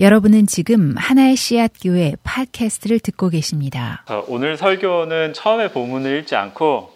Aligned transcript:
여러분은 0.00 0.46
지금 0.46 0.94
하나의 0.96 1.34
씨앗 1.34 1.72
교회 1.82 2.12
팟캐스트를 2.22 3.00
듣고 3.00 3.30
계십니다. 3.30 4.04
어, 4.08 4.22
오늘 4.28 4.56
설교는 4.56 5.32
처음에 5.32 5.72
본문을 5.72 6.20
읽지 6.20 6.36
않고 6.36 6.94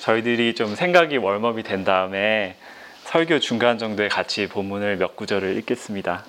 저희들이 0.00 0.54
좀 0.54 0.74
생각이 0.74 1.18
웜업이 1.18 1.62
된 1.62 1.84
다음에 1.84 2.56
설교 3.04 3.40
중간 3.40 3.76
정도에 3.76 4.08
같이 4.08 4.48
본문을 4.48 4.96
몇 4.96 5.14
구절을 5.14 5.58
읽겠습니다. 5.58 6.24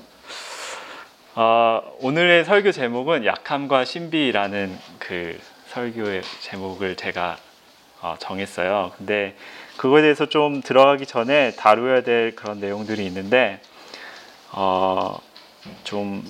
어, 1.35 1.81
오늘의 2.01 2.43
설교 2.43 2.73
제목은 2.73 3.23
약함과 3.23 3.85
신비라는 3.85 4.77
그 4.99 5.39
설교의 5.67 6.23
제목을 6.41 6.97
제가 6.97 7.37
어, 8.01 8.15
정했어요. 8.19 8.91
근데 8.97 9.37
그거에 9.77 10.01
대해서 10.01 10.25
좀 10.25 10.61
들어가기 10.61 11.05
전에 11.05 11.51
다루어야 11.55 12.03
될 12.03 12.35
그런 12.35 12.59
내용들이 12.59 13.05
있는데 13.05 13.61
어, 14.51 15.17
좀 15.83 16.23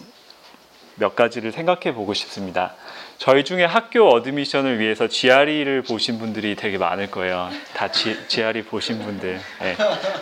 몇 1.00 1.16
가지를 1.16 1.52
생각해 1.54 1.94
보고 1.94 2.14
싶습니다. 2.14 2.74
저희 3.18 3.44
중에 3.44 3.64
학교 3.64 4.10
admission을 4.10 4.80
위해서 4.80 5.08
GRE를 5.08 5.82
보신 5.82 6.20
분들이 6.20 6.56
되게 6.56 6.78
많을 6.78 7.10
거예요. 7.10 7.50
다 7.74 7.90
G, 7.90 8.18
GRE 8.28 8.64
보신 8.64 9.00
분들. 9.00 9.40
네. 9.62 9.78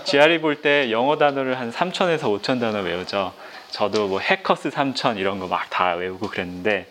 GRE 0.05 0.39
볼 0.39 0.61
때 0.61 0.91
영어 0.91 1.17
단어를 1.17 1.59
한 1.59 1.71
3천에서 1.71 2.41
5천 2.41 2.59
단어 2.59 2.81
외우죠. 2.81 3.33
저도 3.71 4.07
뭐 4.07 4.19
해커스 4.19 4.69
3천 4.69 5.17
이런 5.17 5.39
거 5.39 5.47
막 5.47 5.69
다 5.69 5.95
외우고 5.95 6.27
그랬는데 6.29 6.85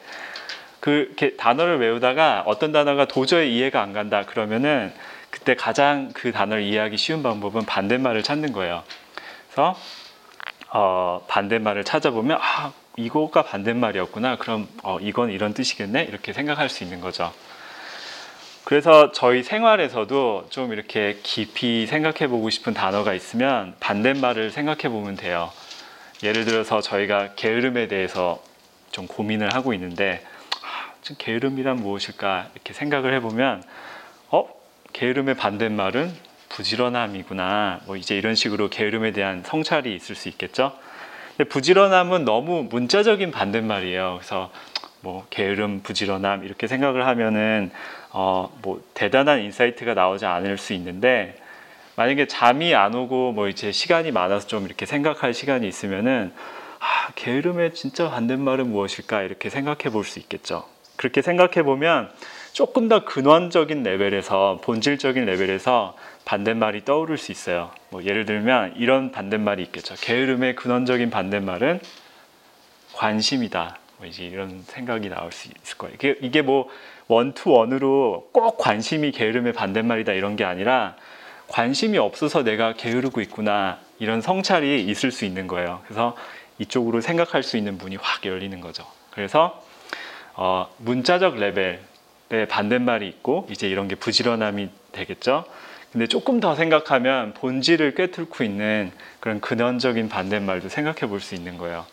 그렇게 0.81 1.37
단어를 1.37 1.79
외우다가 1.79 2.43
어떤 2.47 2.73
단어가 2.73 3.07
도저히 3.07 3.57
이해가 3.57 3.81
안 3.81 3.93
간다 3.93 4.25
그러면은 4.27 4.93
그때 5.31 5.55
가장 5.55 6.11
그 6.13 6.33
단어를 6.33 6.63
이해하기 6.65 6.97
쉬운 6.97 7.23
방법은 7.23 7.67
반대말을 7.67 8.23
찾는 8.25 8.53
거예요. 8.53 8.83
그래서 9.51 9.77
어, 10.79 11.25
반대말을 11.27 11.85
찾아보면 11.85 12.37
아 12.39 12.71
이거가 12.99 13.45
반대말이었구나. 13.45 14.37
그럼 14.37 14.69
어, 14.83 14.99
이건 15.01 15.31
이런 15.31 15.55
뜻이겠네. 15.55 16.05
이렇게 16.05 16.35
생각할 16.35 16.69
수 16.69 16.85
있는 16.85 17.01
거죠. 17.01 17.33
그래서 18.65 19.11
저희 19.13 19.43
생활에서도 19.43 20.49
좀 20.51 20.75
이렇게 20.75 21.19
깊이 21.23 21.87
생각해 21.87 22.29
보고 22.29 22.51
싶은 22.51 22.75
단어가 22.75 23.15
있으면 23.15 23.75
반대말을 23.81 24.51
생각해 24.51 24.91
보면 24.91 25.17
돼요. 25.17 25.51
예를 26.23 26.45
들어서 26.45 26.83
저희가 26.83 27.31
게으름에 27.37 27.89
대해서 27.89 28.43
좀 28.91 29.07
고민을 29.07 29.55
하고 29.55 29.73
있는데 29.73 30.23
아, 30.63 30.93
게으름이란 31.17 31.77
무엇일까 31.77 32.49
이렇게 32.55 32.75
생각을 32.75 33.15
해보면 33.15 33.63
어 34.29 34.47
게으름의 34.93 35.37
반대말은 35.37 36.26
부지런함이구나. 36.49 37.81
뭐 37.87 37.97
이제 37.97 38.17
이런 38.17 38.35
식으로 38.35 38.69
게으름에 38.71 39.13
대한 39.13 39.43
성찰이 39.45 39.95
있을 39.95 40.15
수 40.15 40.29
있겠죠. 40.29 40.73
근데 41.37 41.49
부지런함은 41.49 42.25
너무 42.25 42.67
문자적인 42.71 43.31
반대말이에요. 43.31 44.15
그래서 44.19 44.51
뭐 45.01 45.27
게으름, 45.31 45.81
부지런함 45.83 46.45
이렇게 46.45 46.67
생각을 46.67 47.07
하면은 47.07 47.71
어 48.13 48.49
뭐 48.63 48.83
대단한 48.95 49.41
insight가 49.43 49.95
나오지 49.95 50.25
않을 50.27 50.59
수 50.59 50.73
있는데 50.73 51.37
만약에 51.97 52.27
잠이 52.27 52.75
안 52.75 52.95
오고 52.95 53.33
뭐 53.33 53.49
이제 53.49 53.73
시간이 53.73 54.11
많아서 54.11 54.47
좀 54.47 54.65
이렇게 54.67 54.87
생각할 54.87 55.35
시간이 55.35 55.69
있으면은 55.69 56.33
아, 56.79 57.11
게으름의 57.15 57.75
진짜 57.75 58.09
반대말은 58.11 58.69
무엇일까 58.71 59.23
이렇게 59.23 59.51
생각해 59.51 59.91
볼 59.93 60.05
수 60.05 60.19
있겠죠. 60.19 60.65
그렇게 60.97 61.23
생각해 61.23 61.63
보면 61.63 62.11
조금 62.53 62.89
더 62.89 63.05
근원적인 63.05 63.83
레벨에서 63.83 64.61
본질적인 64.63 65.25
레벨에서 65.27 65.95
반대말이 66.27 66.85
떠오를 66.85 67.17
수 67.17 67.33
있어요. 67.33 67.71
뭐 67.89 68.03
예를 68.05 68.27
들면 68.27 68.75
이런 68.77 69.13
반대말이 69.13 69.63
있겠죠. 69.63 69.95
게으름의 69.99 70.57
근원적인 70.57 71.09
반대말은 71.09 71.81
관심이다. 72.93 73.79
뭐 73.99 74.07
이제 74.07 74.25
이런 74.25 74.63
생각이 74.67 75.09
나올 75.09 75.33
수 75.33 75.49
있을 75.49 75.79
거예요. 75.79 75.95
이게, 75.95 76.19
이게 76.21 76.43
뭐 76.43 76.69
원투 77.07 77.51
원으로 77.51 78.29
꼭 78.33 78.59
관심이 78.59 79.13
게으름의 79.13 79.53
반대말이다 79.53 80.13
이런 80.13 80.35
게 80.35 80.45
아니라 80.45 80.97
관심이 81.47 81.97
없어서 81.97 82.43
내가 82.43 82.73
게으르고 82.75 83.21
있구나 83.21 83.79
이런 84.01 84.21
성찰이 84.21 84.85
있을 84.85 85.13
수 85.13 85.25
있는 85.25 85.47
거예요. 85.47 85.81
그래서 85.85 86.17
이쪽으로 86.59 87.01
생각할 87.01 87.45
수 87.45 87.57
있는 87.57 87.79
문이 87.79 87.97
확 87.97 88.27
열리는 88.27 88.61
거죠. 88.61 88.85
그래서 89.11 89.63
어, 90.35 90.69
문자적 90.79 91.37
레벨 91.37 91.81
네, 92.31 92.49
반대말이 92.49 93.07
있고 93.07 93.47
이제 93.49 93.69
이런 93.69 93.87
게 93.87 93.95
부지런함이 93.95 94.69
되겠죠. 94.91 95.45
근데 95.93 96.07
조금 96.07 96.41
더 96.41 96.55
생각하면 96.55 97.33
본질을 97.35 97.95
꿰뚫고 97.95 98.45
있는 98.45 98.93
그런 99.21 99.41
근원적인 99.41 100.09
반대말도 100.09 100.69
생각해 100.69 101.09
볼 101.09 101.21
수 101.21 101.35
있는 101.35 101.57
거예요. 101.57 101.87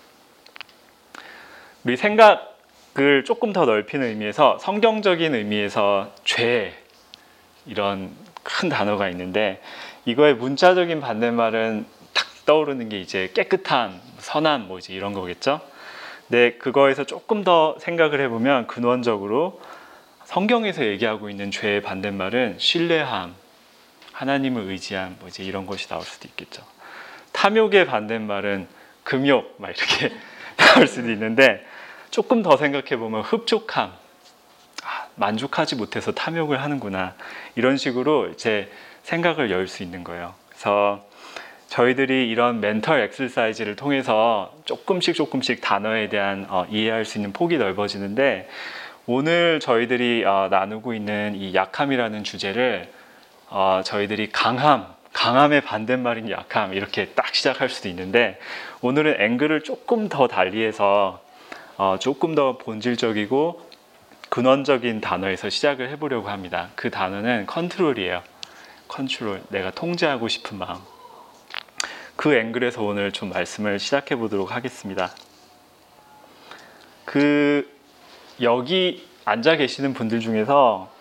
우리 1.85 1.97
생각을 1.97 3.23
조금 3.25 3.53
더 3.53 3.65
넓히는 3.65 4.07
의미에서 4.07 4.57
성경적인 4.59 5.35
의미에서 5.35 6.11
죄 6.23 6.73
이런 7.65 8.11
큰 8.43 8.69
단어가 8.69 9.07
있는데 9.09 9.61
이거의 10.05 10.33
문자적인 10.35 10.99
반대말은 10.99 11.85
딱 12.13 12.27
떠오르는 12.45 12.89
게 12.89 12.99
이제 12.99 13.31
깨끗함, 13.33 14.01
선함 14.19 14.67
뭐 14.67 14.79
이제 14.79 14.93
이런 14.93 15.13
거겠죠. 15.13 15.61
근데 16.27 16.53
그거에서 16.57 17.05
조금 17.05 17.43
더 17.43 17.77
생각을 17.79 18.19
해보면 18.21 18.67
근원적으로 18.67 19.61
성경에서 20.25 20.85
얘기하고 20.85 21.29
있는 21.29 21.51
죄의 21.51 21.81
반대말은 21.81 22.55
신뢰함, 22.59 23.35
하나님을 24.13 24.63
의지함, 24.69 25.18
뭐 25.19 25.28
이제 25.28 25.44
이런 25.44 25.66
것이 25.66 25.88
나올 25.88 26.03
수도 26.03 26.28
있겠죠. 26.28 26.63
탐욕의 27.34 27.85
반대말은 27.88 28.68
금욕, 29.03 29.56
막 29.57 29.69
이렇게 29.69 30.16
나올 30.56 30.88
수도 30.88 31.12
있는데 31.12 31.66
조금 32.12 32.44
더 32.44 32.56
생각해 32.57 32.97
보면 32.97 33.22
흡족함, 33.22 33.91
아, 34.84 35.06
만족하지 35.16 35.75
못해서 35.75 36.12
탐욕을 36.12 36.62
하는구나 36.62 37.16
이런 37.56 37.78
식으로 37.78 38.29
이제 38.29 38.72
생각을 39.03 39.51
열 39.51 39.68
수 39.68 39.84
있는 39.84 40.03
거예요. 40.03 40.34
그래서 40.50 41.03
저희들이 41.69 42.30
이런 42.30 42.59
mental 42.61 43.01
exercise를 43.01 43.75
통해서 43.75 44.53
조금씩 44.66 45.16
조금씩 45.16 45.59
단어에 45.59 46.07
대한 46.07 46.45
어, 46.50 46.68
이해할 46.69 47.03
수 47.03 47.18
있는 47.18 47.34
폭이 47.34 47.57
넓어지는데 47.57 48.47
오늘 49.07 49.59
저희들이 49.59 50.24
어, 50.24 50.50
나누고 50.51 50.94
있는 50.94 51.34
이 51.35 51.56
약함이라는 51.56 52.24
주제를 52.24 52.88
어, 53.55 53.81
저희들이 53.85 54.31
강함, 54.31 54.87
강함의 55.13 55.61
반대말인 55.61 56.31
약함 56.31 56.73
이렇게 56.73 57.09
딱 57.09 57.35
시작할 57.35 57.69
수도 57.69 57.87
있는데 57.87 58.39
오늘은 58.81 59.21
앵글을 59.21 59.61
조금 59.61 60.09
더 60.09 60.27
달리해서 60.27 61.21
어, 61.77 61.97
조금 61.99 62.33
더 62.33 62.57
본질적이고 62.57 63.69
근원적인 64.29 65.01
단어에서 65.01 65.51
시작을 65.51 65.89
해보려고 65.91 66.29
합니다. 66.29 66.69
그 66.73 66.89
단어는 66.89 67.45
컨트롤이에요. 67.45 68.23
컨트롤, 68.87 69.43
내가 69.49 69.69
통제하고 69.69 70.27
싶은 70.29 70.57
마음. 70.57 70.79
그 72.15 72.33
앵글에서 72.33 72.81
오늘 72.81 73.11
좀 73.11 73.29
말씀을 73.29 73.77
시작해 73.77 74.15
보도록 74.15 74.51
하겠습니다. 74.51 75.11
그 77.05 77.71
여기 78.41 79.07
앉아 79.25 79.57
계시는 79.57 79.93
분들 79.93 80.21
중에서 80.21 80.92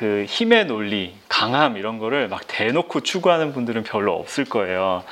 그 0.00 0.24
힘의 0.26 0.64
논리, 0.64 1.14
강함 1.28 1.76
이런 1.76 1.98
거를 1.98 2.26
막 2.26 2.40
대놓고 2.46 3.02
추구하는 3.02 3.52
분들은 3.52 3.82
별로 3.82 4.14
없을 4.14 4.46
거예요. 4.46 5.04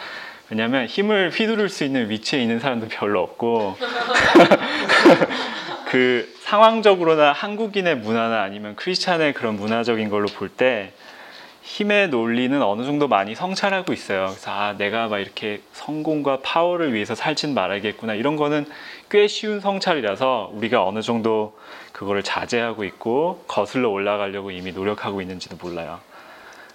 왜냐하면 0.48 0.86
힘을 0.86 1.28
휘두를 1.28 1.68
수 1.68 1.84
있는 1.84 2.08
위치에 2.08 2.40
있는 2.40 2.58
사람도 2.58 2.88
별로 2.88 3.20
없고 3.20 3.76
그 5.90 6.34
상황적으로나 6.40 7.32
한국인의 7.32 7.98
문화나 7.98 8.40
아니면 8.40 8.76
크리스찬의 8.76 9.34
그런 9.34 9.56
문화적인 9.56 10.08
걸로 10.08 10.26
볼 10.26 10.48
때 10.48 10.94
힘의 11.68 12.08
논리는 12.08 12.62
어느 12.62 12.82
정도 12.84 13.08
많이 13.08 13.34
성찰하고 13.34 13.92
있어요. 13.92 14.28
그래서 14.30 14.50
아, 14.50 14.74
내가 14.78 15.08
막 15.08 15.18
이렇게 15.18 15.60
성공과 15.72 16.38
파워를 16.42 16.94
위해서 16.94 17.14
살진 17.14 17.52
말아야겠구나. 17.52 18.14
이런 18.14 18.36
거는 18.36 18.64
꽤 19.10 19.28
쉬운 19.28 19.60
성찰이라서 19.60 20.52
우리가 20.54 20.82
어느 20.86 21.02
정도 21.02 21.58
그거를 21.92 22.22
자제하고 22.22 22.84
있고 22.84 23.44
거슬러 23.48 23.90
올라가려고 23.90 24.50
이미 24.50 24.72
노력하고 24.72 25.20
있는지도 25.20 25.58
몰라요. 25.60 26.00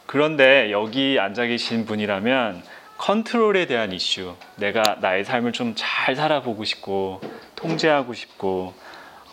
그런데 0.05 0.69
여기 0.71 1.17
앉아 1.19 1.47
계신 1.47 1.85
분이라면 1.87 2.61
컨트롤에 2.97 3.65
대한 3.65 3.91
이슈, 3.93 4.35
내가 4.57 4.97
나의 5.01 5.25
삶을 5.25 5.53
좀 5.53 5.73
잘 5.75 6.15
살아보고 6.15 6.65
싶고 6.65 7.19
통제하고 7.55 8.13
싶고 8.13 8.75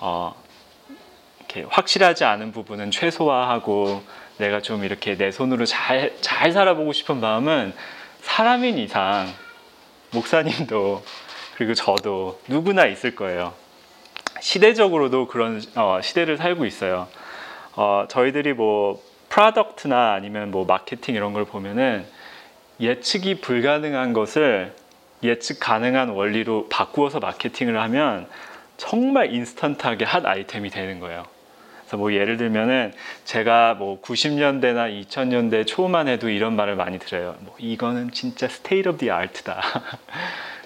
어, 0.01 0.35
이렇게 1.41 1.67
확실하지 1.69 2.25
않은 2.25 2.51
부분은 2.53 2.91
최소화하고 2.93 4.03
내가 4.41 4.61
좀 4.61 4.85
이렇게 4.85 5.17
내 5.17 5.31
손으로 5.31 5.67
잘, 5.67 6.17
잘 6.21 6.51
살아보고 6.51 6.93
싶은 6.93 7.21
마음은 7.21 7.73
사람인 8.23 8.79
이상 8.79 9.29
목사님도 10.13 11.05
그리고 11.57 11.75
저도 11.75 12.41
누구나 12.49 12.87
있을 12.87 13.15
거예요. 13.15 13.53
시대적으로도 14.41 15.29
그런 15.29 15.63
어, 15.77 16.01
시대를 16.03 16.39
살고 16.39 16.65
있어요. 16.65 17.07
어, 17.77 18.07
저희들이 18.09 18.55
뭐 18.55 19.01
product나 19.29 20.15
아니면 20.15 20.51
뭐 20.51 20.65
마케팅 20.65 21.15
이런 21.15 21.33
걸 21.33 21.45
보면은 21.45 22.05
예측이 22.81 23.41
불가능한 23.41 24.13
것을 24.13 24.75
예측 25.23 25.61
가능한 25.61 26.09
원리로 26.09 26.69
바꾸어서 26.71 27.21
마케팅을 27.21 27.79
하면 27.81 28.27
정말 28.79 29.33
인스턴트하게 29.35 30.07
hot 30.07 30.25
item이 30.25 30.71
되는 30.71 30.99
거예요. 30.99 31.25
그래서 31.91 31.97
뭐 31.97 32.13
예를 32.13 32.37
들면은 32.37 32.93
제가 33.25 33.75
뭐 33.75 34.01
90년대나 34.01 35.07
2000년대 35.09 35.67
초만 35.67 36.07
해도 36.07 36.29
이런 36.29 36.55
말을 36.55 36.77
많이 36.77 37.01
들어요. 37.01 37.35
뭐 37.41 37.57
이거는 37.59 38.13
진짜 38.13 38.47
state 38.47 38.91
of 38.91 38.99
the 38.99 39.11
art다. 39.11 39.61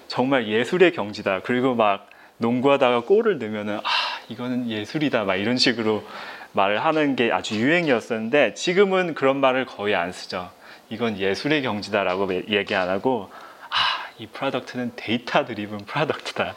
정말 0.07 0.47
예술의 0.49 0.93
경지다. 0.93 1.41
그리고 1.41 1.75
막 1.75 2.11
농구하다가 2.37 3.05
골을 3.05 3.39
넣으면은 3.39 3.79
아 3.79 3.89
이거는 4.29 4.69
예술이다. 4.69 5.25
막 5.25 5.37
이런 5.37 5.57
식으로 5.57 6.05
말을 6.53 6.85
하는 6.85 7.17
게 7.17 7.33
아주 7.33 7.57
유행이었었는데 7.57 8.53
지금은 8.53 9.15
그런 9.15 9.39
말을 9.39 9.65
거의 9.65 9.95
안 9.95 10.13
쓰죠. 10.13 10.51
이건 10.91 11.19
예술의 11.19 11.63
경지다라고 11.63 12.51
얘기 12.51 12.75
안 12.75 12.91
하고 12.91 13.31
아, 13.71 13.77
이 14.19 14.27
product는 14.27 14.93
data 14.95 15.47
driven 15.47 15.79
product다. 15.87 16.55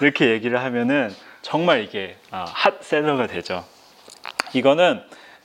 이렇게 0.00 0.30
얘기를 0.30 0.58
하면은 0.58 1.14
정말 1.42 1.84
이게 1.84 2.16
아, 2.30 2.46
hot 2.48 2.69
seller가 2.69 3.26
되죠. 3.26 3.62
이거는 4.56 5.02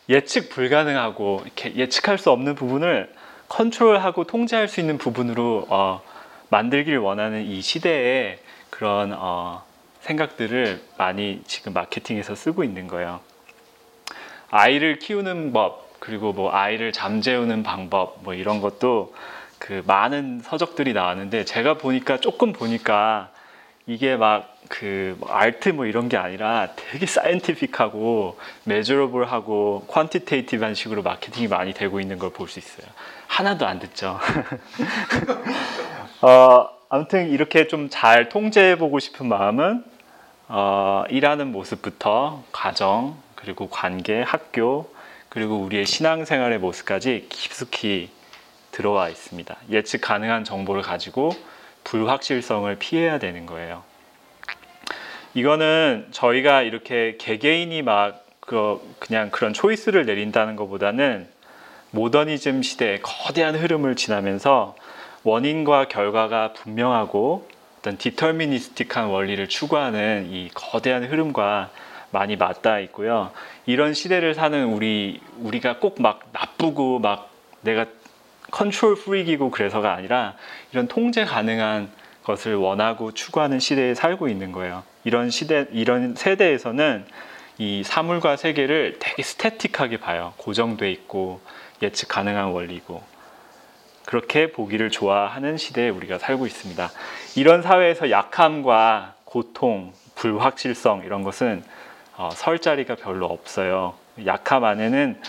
예측 0.10 0.50
불가능하고 0.50 1.42
이렇게 1.46 1.76
예측할 1.76 2.18
수 2.18 2.32
없는 2.32 2.56
부분을 2.56 3.12
컨트롤하고 3.50 4.24
통제할 4.24 4.68
수 4.68 4.80
있는 4.80 4.98
부분으로 4.98 5.68
어, 5.70 6.02
만들길 6.50 6.98
원하는 6.98 7.46
이 7.46 7.62
시대에 7.62 8.40
그런 8.70 9.14
어, 9.14 9.64
생각들을 10.00 10.82
많이 10.98 11.42
지금 11.46 11.74
마케팅에서 11.74 12.36
쓰고 12.36 12.64
있는 12.64 12.88
거예요. 12.88 13.20
아이를 14.50 15.00
키우는 15.00 15.54
법 15.54 16.00
그리고 16.00 16.34
뭐 16.34 16.54
아이를 16.54 16.92
잠재우는 16.92 17.64
방법 17.64 18.20
뭐 18.24 18.34
이런 18.34 18.60
것도 18.60 19.14
그 19.60 19.84
많은 19.86 20.42
서적들이 20.42 20.94
나왔는데 20.94 21.46
제가 21.46 21.76
보니까 21.76 22.18
조금 22.18 22.52
보니까 22.52 23.30
이게 23.92 24.16
막그 24.16 25.18
뭐 25.20 25.30
알트 25.30 25.70
뭐 25.70 25.86
이런 25.86 26.08
게 26.08 26.16
아니라 26.16 26.70
되게 26.78 27.06
사이언티픽하고 27.06 28.40
메저러블하고 28.64 29.86
퀀티테이티브한 29.90 30.76
식으로 30.76 31.04
마케팅이 31.04 31.50
많이 31.50 31.74
되고 31.74 32.00
있는 32.00 32.18
걸 32.18 32.32
볼 32.32 32.48
수 32.48 32.60
있어요. 32.60 32.88
하나도 33.28 33.68
안 33.68 33.80
듣죠. 33.80 34.18
어, 36.22 36.70
아무튼 36.90 37.30
이렇게 37.30 37.68
좀 37.68 37.90
잘 37.90 38.30
통제해 38.30 38.78
보고 38.78 39.00
싶은 39.00 39.28
마음은 39.28 39.84
어, 40.48 41.04
일하는 41.10 41.52
모습부터 41.52 42.44
가정 42.54 43.18
그리고 43.36 43.70
관계, 43.70 44.22
학교 44.22 44.90
그리고 45.28 45.58
우리의 45.58 45.86
신앙생활의 45.86 46.60
모습까지 46.60 47.28
깊숙이 47.30 48.10
들어와 48.72 49.10
있습니다. 49.10 49.54
예측 49.70 50.00
가능한 50.00 50.46
정보를 50.46 50.82
가지고 50.82 51.34
불확실성을 51.84 52.74
피해야 52.76 53.20
되는 53.20 53.46
거예요. 53.46 53.84
이거는 55.34 56.08
저희가 56.12 56.62
이렇게 56.62 57.16
개개인이 57.18 57.82
막그 57.84 58.96
그냥 59.00 59.30
그런 59.32 59.54
초이스를 59.54 60.06
내린다는 60.06 60.56
것보다는 60.56 61.28
모더니즘 61.92 62.64
시대의 62.64 63.02
거대한 63.02 63.56
흐름을 63.56 63.96
지나면서 63.96 64.76
원인과 65.24 65.88
결과가 65.88 66.54
분명하고 66.54 67.48
어떤 67.80 67.98
디터미니스틱한 67.98 69.08
원리를 69.08 69.48
추구하는 69.50 70.28
이 70.32 70.50
거대한 70.54 71.04
흐름과 71.04 71.70
많이 72.12 72.36
맞닿아 72.36 72.80
있고요. 72.80 73.32
이런 73.66 73.94
시대를 73.94 74.34
사는 74.34 74.66
우리 74.66 75.20
우리가 75.40 75.78
꼭 75.80 76.02
막 76.02 76.22
나쁘고 76.32 77.00
막 77.00 77.30
내가 77.62 77.86
컨트롤 78.52 78.96
프릭이고 78.96 79.50
그래서가 79.50 79.94
아니라 79.94 80.36
이런 80.72 80.88
통제 80.88 81.26
가능한 81.26 81.90
것을 82.24 82.56
원하고 82.56 83.14
추구하는 83.14 83.60
시대에 83.60 83.96
살고 83.96 84.28
있는 84.28 84.52
거예요. 84.52 84.84
이런 85.04 85.30
시대, 85.30 85.66
이런 85.72 86.16
세대에서는 86.16 87.06
이 87.58 87.84
사물과 87.84 88.38
세계를 88.38 88.98
되게 89.00 89.24
스태틱하게 89.24 89.98
봐요. 89.98 90.34
고정돼 90.38 90.92
있고 90.92 91.42
예측 91.82 92.10
가능한 92.10 92.46
원리고 92.46 93.04
그렇게 94.06 94.52
보기를 94.52 94.90
좋아하는 94.90 95.58
시대에 95.58 95.90
우리가 95.90 96.18
살고 96.20 96.46
있습니다. 96.46 96.90
이런 97.36 97.62
사회에서 97.62 98.10
약함과 98.10 99.16
고통, 99.26 99.94
불확실성 100.16 101.04
이런 101.06 101.24
것은 101.24 101.64
어, 102.18 102.30
설 102.34 102.60
자리가 102.60 102.96
별로 102.96 103.26
없어요. 103.28 103.96
약함 104.26 104.64
안에는 104.64 105.20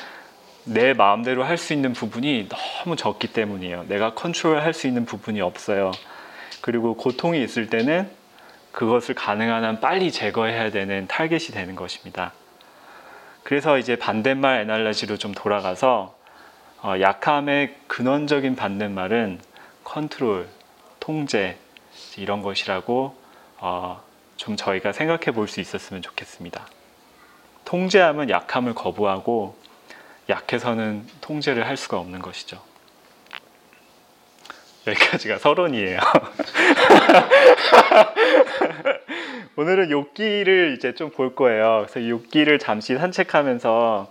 내 0.64 0.94
마음대로 0.94 1.42
할 1.44 1.58
수 1.58 1.72
있는 1.72 1.92
부분이 1.92 2.48
너무 2.48 2.96
적기 2.96 3.28
때문이에요. 3.32 3.84
내가 3.88 4.14
컨트롤 4.14 4.60
할 4.60 4.72
수 4.72 4.86
있는 4.86 5.04
부분이 5.04 5.40
없어요. 5.40 5.92
그리고 6.60 6.94
고통이 6.94 7.42
있을 7.42 7.68
때는 7.68 8.08
그것을 8.70 9.14
가능한 9.14 9.64
한 9.64 9.80
빨리 9.80 10.12
제거해야 10.12 10.70
되는 10.70 11.06
타겟이 11.08 11.46
되는 11.52 11.74
것입니다. 11.74 12.32
그래서 13.42 13.76
이제 13.76 13.96
반대말 13.96 14.60
analogy로 14.60 15.16
좀 15.18 15.32
돌아가서 15.32 16.14
어, 16.80 16.94
약함의 17.00 17.74
근원적인 17.88 18.56
반대말은 18.56 19.40
컨트롤, 19.84 20.48
통제 21.00 21.58
이런 22.16 22.42
것이라고 22.42 23.14
어, 23.58 24.00
좀 24.36 24.56
저희가 24.56 24.92
생각해 24.92 25.32
볼 25.32 25.48
수 25.48 25.60
있었으면 25.60 26.02
좋겠습니다. 26.02 26.66
통제함은 27.64 28.30
약함을 28.30 28.74
거부하고 28.74 29.56
약해서는 30.28 31.06
통제를 31.20 31.66
할 31.66 31.76
수가 31.76 31.98
없는 31.98 32.20
것이죠. 32.20 32.60
여기까지가 34.86 35.38
서론이에요. 35.38 35.98
오늘은 39.56 39.90
욕기를 39.90 40.74
이제 40.76 40.94
좀 40.94 41.10
볼 41.10 41.34
거예요. 41.34 41.84
그래서 41.86 42.08
욕기를 42.08 42.58
잠시 42.58 42.96
산책하면서 42.96 44.10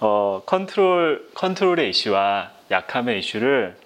어, 0.00 0.42
컨트롤 0.46 1.28
컨트롤의 1.34 1.90
이슈와 1.90 2.52
약함의 2.70 3.18
이슈를 3.18 3.76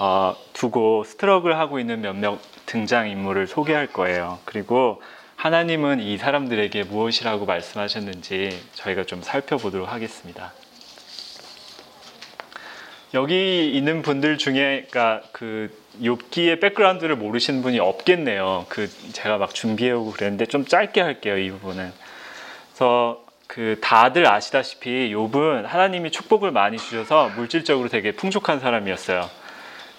어, 0.00 0.34
두고 0.54 1.04
struggle을 1.04 1.58
하고 1.58 1.78
있는 1.78 2.00
몇몇 2.00 2.38
등장 2.64 3.10
인물을 3.10 3.46
소개할 3.46 3.86
거예요. 3.88 4.38
그리고 4.46 5.02
하나님은 5.40 6.00
이 6.00 6.18
사람들에게 6.18 6.84
무엇이라고 6.84 7.46
말씀하셨는지 7.46 8.60
저희가 8.74 9.04
좀 9.04 9.22
살펴보도록 9.22 9.90
하겠습니다. 9.90 10.52
여기 13.14 13.70
있는 13.74 14.02
분들 14.02 14.36
중에 14.36 14.86
그러니까 14.90 15.22
그 15.32 15.74
욥기의 16.02 16.60
백그라운드를 16.60 17.16
모르시는 17.16 17.62
분이 17.62 17.78
없겠네요. 17.80 18.66
그 18.68 18.90
제가 19.14 19.38
막 19.38 19.54
준비해 19.54 19.92
오고 19.92 20.10
그랬는데 20.10 20.44
좀 20.44 20.66
짧게 20.66 21.00
할게요, 21.00 21.38
이 21.38 21.50
부분은. 21.50 21.90
그래서 22.74 23.24
그 23.46 23.78
다들 23.80 24.26
아시다시피 24.26 25.10
욥은 25.14 25.62
하나님이 25.62 26.10
축복을 26.10 26.50
많이 26.50 26.76
주셔서 26.76 27.30
물질적으로 27.34 27.88
되게 27.88 28.12
풍족한 28.12 28.60
사람이었어요. 28.60 29.30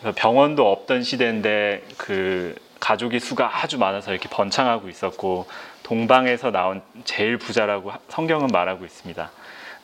그래서 0.02 0.16
병원도 0.16 0.72
없던 0.72 1.02
시대인데 1.02 1.82
그 1.98 2.54
가족의 2.82 3.22
수가 3.22 3.62
아주 3.64 3.78
많아서 3.78 4.12
이렇게 4.12 4.28
번창하고 4.28 4.90
있었고 4.90 5.48
동방에서 5.84 6.52
나온 6.52 6.82
제일 7.06 7.38
부자라고 7.38 7.94
성경은 8.10 8.48
말하고 8.48 8.84
있습니다. 8.84 9.32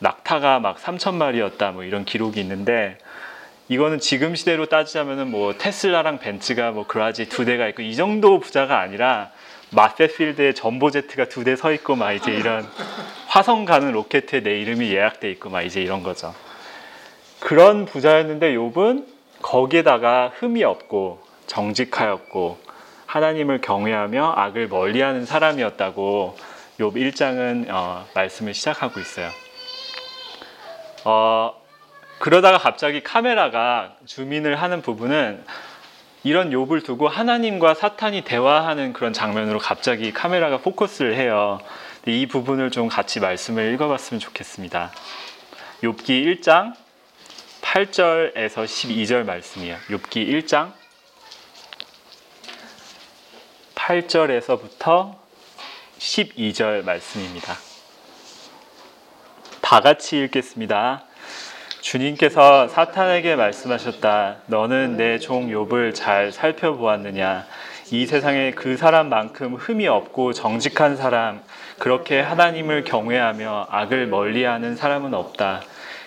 낙타가 0.00 0.60
막 0.60 0.76
3천 0.76 1.14
마리였다 1.14 1.70
뭐 1.72 1.84
이런 1.84 2.04
기록이 2.04 2.40
있는데 2.40 2.98
이거는 3.68 3.98
지금 4.00 4.34
시대로 4.34 4.66
따지자면은 4.66 5.30
뭐 5.30 5.54
테슬라랑 5.56 6.18
벤츠가 6.18 6.70
뭐 6.72 6.86
그라지 6.86 7.28
두 7.28 7.44
대가 7.44 7.66
있고 7.68 7.82
이 7.82 7.96
정도 7.96 8.38
부자가 8.40 8.80
아니라 8.80 9.30
마세필드에 9.70 10.54
전보제트가 10.54 11.26
두 11.26 11.44
대 11.44 11.54
서 11.56 11.72
있고 11.72 11.94
막 11.94 12.12
이제 12.12 12.32
이런 12.32 12.66
화성 13.26 13.64
가는 13.66 13.92
로켓에 13.92 14.42
내 14.42 14.58
이름이 14.60 14.90
예약돼 14.90 15.30
있고 15.32 15.50
막 15.50 15.62
이제 15.62 15.82
이런 15.82 16.02
거죠. 16.02 16.34
그런 17.40 17.84
부자였는데 17.84 18.54
욥은 18.54 19.04
거기에다가 19.42 20.32
흠이 20.38 20.64
없고 20.64 21.22
정직하였고 21.46 22.58
하나님을 23.08 23.62
경외하며 23.62 24.34
악을 24.36 24.68
멀리하는 24.68 25.24
사람이었다고 25.24 26.36
욥 26.78 26.92
1장은 26.92 27.70
어, 27.70 28.06
말씀을 28.14 28.52
시작하고 28.54 29.00
있어요. 29.00 29.30
어, 31.04 31.54
그러다가 32.18 32.58
갑자기 32.58 33.02
카메라가 33.02 33.94
주민을 34.04 34.60
하는 34.60 34.82
부분은 34.82 35.42
이런 36.22 36.50
욥을 36.50 36.84
두고 36.84 37.08
하나님과 37.08 37.74
사탄이 37.74 38.24
대화하는 38.24 38.92
그런 38.92 39.14
장면으로 39.14 39.58
갑자기 39.58 40.12
카메라가 40.12 40.58
포커스를 40.58 41.16
해요. 41.16 41.60
이 42.06 42.26
부분을 42.26 42.70
좀 42.70 42.88
같이 42.88 43.20
말씀을 43.20 43.72
읽어봤으면 43.72 44.20
좋겠습니다. 44.20 44.90
욥기 45.82 46.40
1장 46.42 46.74
8절에서 47.62 48.64
12절 48.64 49.24
말씀이에요. 49.24 49.76
욥기 49.88 50.28
1장 50.28 50.77
8절에서부터 53.88 55.14
12절 55.98 56.84
말씀입니다. 56.84 57.54
다 59.62 59.80
같이 59.80 60.18
읽겠습니다. 60.24 61.04
주님께서 61.80 62.68
사탄에게 62.68 63.34
말씀하셨다. 63.36 64.36
너는 64.46 64.98
내 64.98 65.18
종 65.18 65.48
욥을 65.48 65.94
잘 65.94 66.32
살펴보았느냐? 66.32 67.46
이 67.90 68.04
세상에 68.04 68.50
그 68.50 68.76
사람만큼 68.76 69.54
흠이 69.54 69.88
없고 69.88 70.34
정직한 70.34 70.98
사람, 70.98 71.40
그렇게 71.78 72.20
하나님을 72.20 72.84
경외하며 72.84 73.68
악을 73.70 74.06
멀리하는 74.08 74.76
사람은 74.76 75.14
없다. 75.14 75.62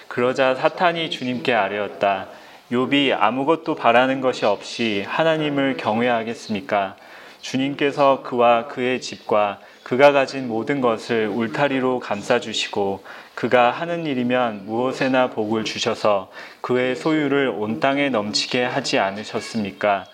그러자 0.08 0.54
사탄이 0.54 1.10
주님께 1.10 1.52
아뢰었다. 1.56 2.28
욥이 2.72 3.18
아무것도 3.20 3.74
바라는 3.74 4.22
것이 4.22 4.46
없이 4.46 5.04
하나님을 5.08 5.78
경외하겠습니까? 5.78 6.96
주님께서 7.42 8.24
그와 8.24 8.68
그의 8.68 9.02
집과 9.02 9.60
그가 9.84 10.12
가진 10.12 10.48
모든 10.48 10.80
것을 10.80 11.28
울타리로 11.28 12.00
감싸주시고 12.00 13.04
그가 13.36 13.72
하는 13.72 14.06
일이면 14.06 14.66
무엇에나 14.66 15.32
복을 15.32 15.66
주셔서 15.66 16.32
그의 16.62 16.96
소유를 16.96 17.50
온 17.50 17.80
땅에 17.80 18.10
넘치게 18.10 18.64
하지 18.64 19.00
않으셨습니까? 19.00 20.06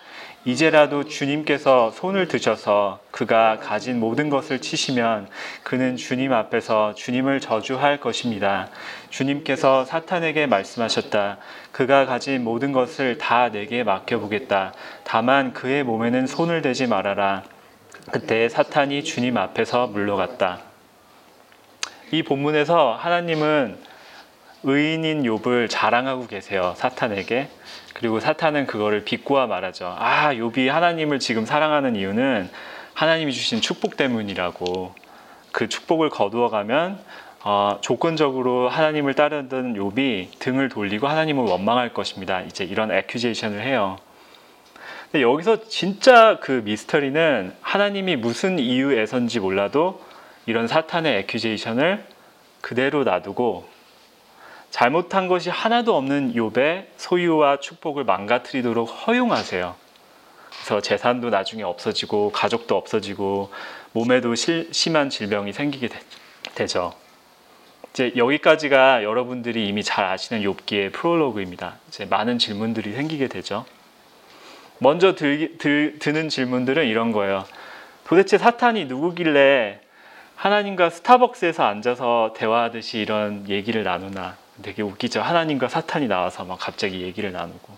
이제라도 0.48 1.04
주님께서 1.04 1.90
손을 1.90 2.26
드셔서 2.26 3.00
그가 3.10 3.58
가진 3.58 4.00
모든 4.00 4.30
것을 4.30 4.62
치시면 4.62 5.28
그는 5.62 5.98
주님 5.98 6.32
앞에서 6.32 6.94
주님을 6.94 7.40
저주할 7.40 8.00
것입니다. 8.00 8.70
주님께서 9.10 9.84
사탄에게 9.84 10.46
말씀하셨다. 10.46 11.36
그가 11.70 12.06
가진 12.06 12.44
모든 12.44 12.72
것을 12.72 13.18
다 13.18 13.50
내게 13.50 13.84
맡겨보겠다. 13.84 14.72
다만 15.04 15.52
그의 15.52 15.84
몸에는 15.84 16.26
손을 16.26 16.62
대지 16.62 16.86
말아라. 16.86 17.42
그때 18.10 18.48
사탄이 18.48 19.04
주님 19.04 19.36
앞에서 19.36 19.88
물러갔다. 19.88 20.60
이 22.10 22.22
본문에서 22.22 22.96
하나님은 22.98 23.76
의인인 24.64 25.22
욥을 25.22 25.68
자랑하고 25.70 26.26
계세요. 26.26 26.74
사탄에게. 26.76 27.48
그리고 27.94 28.20
사탄은 28.20 28.66
그거를 28.66 29.04
비꼬아 29.04 29.46
말하죠. 29.46 29.94
아, 29.98 30.32
욥이 30.34 30.68
하나님을 30.68 31.18
지금 31.18 31.46
사랑하는 31.46 31.96
이유는 31.96 32.50
하나님이 32.94 33.32
주신 33.32 33.60
축복 33.60 33.96
때문이라고. 33.96 34.94
그 35.52 35.68
축복을 35.68 36.10
거두어 36.10 36.48
가면 36.48 36.98
어, 37.44 37.78
조건적으로 37.80 38.68
하나님을 38.68 39.14
따르던 39.14 39.74
욥이 39.74 40.38
등을 40.38 40.68
돌리고 40.68 41.06
하나님을 41.06 41.44
원망할 41.44 41.94
것입니다. 41.94 42.42
이제 42.42 42.64
이런 42.64 42.90
에큐제이션을 42.90 43.62
해요. 43.62 43.96
근데 45.10 45.22
여기서 45.22 45.68
진짜 45.68 46.38
그 46.40 46.62
미스터리는 46.64 47.54
하나님이 47.62 48.16
무슨 48.16 48.58
이유에선지 48.58 49.40
몰라도 49.40 50.02
이런 50.46 50.66
사탄의 50.66 51.18
에큐제이션을 51.20 52.04
그대로 52.60 53.04
놔두고 53.04 53.77
잘못한 54.70 55.28
것이 55.28 55.50
하나도 55.50 55.96
없는 55.96 56.34
욥의 56.34 56.86
소유와 56.96 57.60
축복을 57.60 58.04
망가뜨리도록 58.04 58.88
허용하세요. 59.06 59.74
그래서 60.50 60.80
재산도 60.80 61.30
나중에 61.30 61.62
없어지고 61.62 62.32
가족도 62.32 62.76
없어지고 62.76 63.50
몸에도 63.92 64.34
실, 64.34 64.68
심한 64.72 65.08
질병이 65.08 65.52
생기게 65.52 65.88
되, 66.54 66.66
죠 66.66 66.92
이제 67.92 68.12
여기까지가 68.16 69.02
여러분들이 69.02 69.66
이미 69.66 69.82
잘 69.82 70.04
아시는 70.04 70.42
욥기의 70.42 70.92
프롤로그입니다. 70.92 71.76
이제 71.88 72.04
많은 72.04 72.38
질문들이 72.38 72.92
생기게 72.92 73.28
되죠. 73.28 73.64
먼저 74.78 75.14
들, 75.14 75.58
들, 75.58 75.98
드는 75.98 76.28
질문들은 76.28 76.86
이런 76.86 77.12
거예요. 77.12 77.44
도대체 78.04 78.38
사탄이 78.38 78.84
누구길래 78.86 79.80
하나님과 80.36 80.90
스타벅스에서 80.90 81.64
앉아서 81.64 82.34
대화하듯이 82.36 82.98
이런 82.98 83.48
얘기를 83.48 83.82
나누나 83.82 84.36
되게 84.62 84.82
웃기죠. 84.82 85.20
하나님과 85.20 85.68
사탄이 85.68 86.08
나와서 86.08 86.44
막 86.44 86.58
갑자기 86.58 87.02
얘기를 87.02 87.32
나누고 87.32 87.76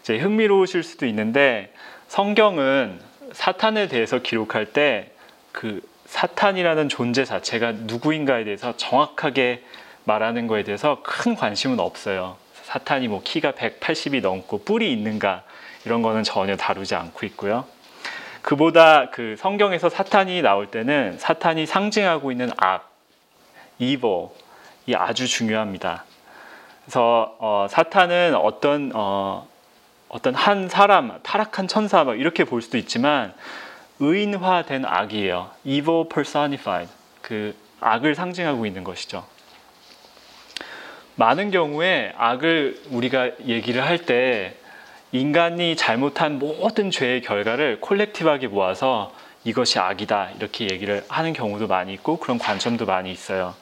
이제 0.00 0.18
흥미로우실 0.18 0.82
수도 0.82 1.06
있는데 1.06 1.72
성경은 2.08 3.00
사탄에 3.32 3.88
대해서 3.88 4.18
기록할 4.18 4.66
때 4.72 5.14
그 5.54 5.80
사탄이라는 6.06 6.88
존재 6.88 7.24
자체가 7.24 7.72
누구인가에 7.72 8.44
대해서 8.44 8.76
정확하게 8.76 9.62
말하는 10.02 10.48
거에 10.48 10.64
대해서 10.64 11.00
큰 11.04 11.36
관심은 11.36 11.78
없어요. 11.78 12.36
사탄이 12.64 13.06
뭐 13.06 13.22
키가 13.22 13.52
180이 13.52 14.20
넘고 14.20 14.64
뿔이 14.64 14.92
있는가 14.92 15.44
이런 15.86 16.02
거는 16.02 16.24
전혀 16.24 16.56
다루지 16.56 16.96
않고 16.96 17.24
있고요. 17.26 17.64
그보다 18.42 19.10
그 19.10 19.36
성경에서 19.38 19.88
사탄이 19.88 20.42
나올 20.42 20.70
때는 20.72 21.18
사탄이 21.18 21.66
상징하고 21.66 22.32
있는 22.32 22.50
악, 22.56 22.92
이보, 23.78 24.34
이 24.86 24.94
아주 24.94 25.26
중요합니다. 25.26 26.04
그래서 26.84 27.36
어, 27.38 27.66
사탄은 27.70 28.34
어떤 28.34 28.92
어, 28.94 29.46
어떤 30.08 30.34
한 30.34 30.68
사람, 30.68 31.18
타락한 31.22 31.66
천사 31.68 32.04
막 32.04 32.18
이렇게 32.18 32.44
볼 32.44 32.62
수도 32.62 32.78
있지만 32.78 33.34
의인화된 34.00 34.84
악이에요. 34.84 35.50
evil 35.64 36.08
personified. 36.08 36.90
그 37.22 37.54
악을 37.80 38.14
상징하고 38.14 38.66
있는 38.66 38.84
것이죠. 38.84 39.24
많은 41.16 41.50
경우에 41.50 42.12
악을 42.16 42.82
우리가 42.90 43.30
얘기를 43.46 43.84
할 43.84 44.04
때 44.04 44.56
인간이 45.12 45.76
잘못한 45.76 46.40
모든 46.40 46.90
죄의 46.90 47.22
결과를 47.22 47.80
콜렉티브하게 47.80 48.48
모아서 48.48 49.12
이것이 49.44 49.78
악이다 49.78 50.30
이렇게 50.36 50.68
얘기를 50.68 51.04
하는 51.08 51.32
경우도 51.32 51.68
많이 51.68 51.92
있고 51.92 52.16
그런 52.18 52.38
관점도 52.38 52.84
많이 52.84 53.12
있어요. 53.12 53.54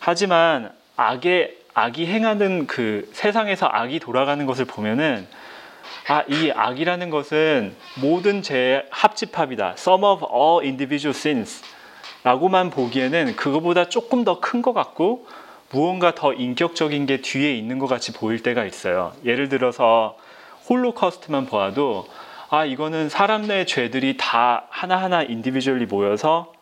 하지만 0.00 0.72
악의 0.96 1.56
악이 1.74 2.06
행하는 2.06 2.66
그 2.66 3.08
세상에서 3.12 3.68
악이 3.70 4.00
돌아가는 4.00 4.44
것을 4.44 4.64
보면은 4.64 5.26
아, 6.08 6.24
이 6.28 6.50
악이라는 6.50 7.10
것은 7.10 7.76
모든 8.00 8.42
죄의 8.42 8.86
합집합이다. 8.90 9.74
Sum 9.78 10.02
of 10.02 10.24
all 10.34 10.64
individual 10.66 11.14
sins. 11.16 11.62
라고만 12.24 12.70
보기에는 12.70 13.36
그거보다 13.36 13.88
조금 13.88 14.24
더 14.24 14.40
큰 14.40 14.62
것 14.62 14.72
같고 14.72 15.26
무언가 15.70 16.14
더 16.14 16.32
인격적인 16.32 17.06
게 17.06 17.20
뒤에 17.20 17.54
있는 17.54 17.78
것 17.78 17.86
같이 17.86 18.12
보일 18.12 18.42
때가 18.42 18.64
있어요. 18.64 19.12
예를 19.24 19.48
들어서 19.48 20.16
홀로커스트만 20.68 21.46
보아도 21.46 22.06
아, 22.48 22.64
이거는 22.64 23.08
사람 23.08 23.46
내 23.46 23.64
죄들이 23.64 24.16
다 24.16 24.64
하나하나 24.70 25.22
individually 25.22 25.86
모여서 25.86 26.52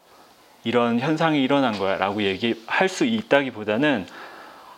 이런 0.64 1.00
현상이 1.00 1.42
일어난 1.42 1.78
거야 1.78 1.96
라고 1.96 2.22
얘기할 2.22 2.88
수 2.88 3.04
있다기보다는 3.04 4.06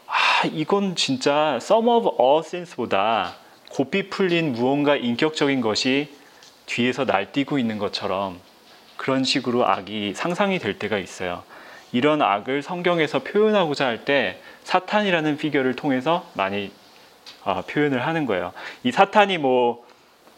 아, 0.07 0.47
이건 0.53 0.97
진짜 0.97 1.55
sum 1.57 1.89
of 1.89 2.17
all 2.21 2.43
sins보다 2.45 3.35
고삐 3.71 4.11
풀린 4.11 4.53
무언가 4.53 4.97
인격적인 4.97 5.61
것이 5.61 6.13
뒤에서 6.67 7.05
날뛰고 7.05 7.59
있는 7.59 7.79
것처럼 7.79 8.39
그런 8.97 9.25
식으로 9.25 9.67
악이 9.67 10.15
상상이 10.15 10.59
될 10.59 10.79
때가 10.79 10.99
있어요. 10.99 11.43
이런 11.93 12.23
악을 12.23 12.63
성경에서 12.63 13.21
표현하고자 13.21 13.87
할 13.87 14.05
때 14.05 14.41
사탄이라는 14.65 15.37
피규어를 15.37 15.75
통해서 15.75 16.25
많이 16.35 16.71
어, 17.45 17.63
표현을 17.67 18.07
하는 18.07 18.27
거예요. 18.27 18.53
이 18.85 18.93
사탄이 18.93 19.39
뭐 19.39 19.85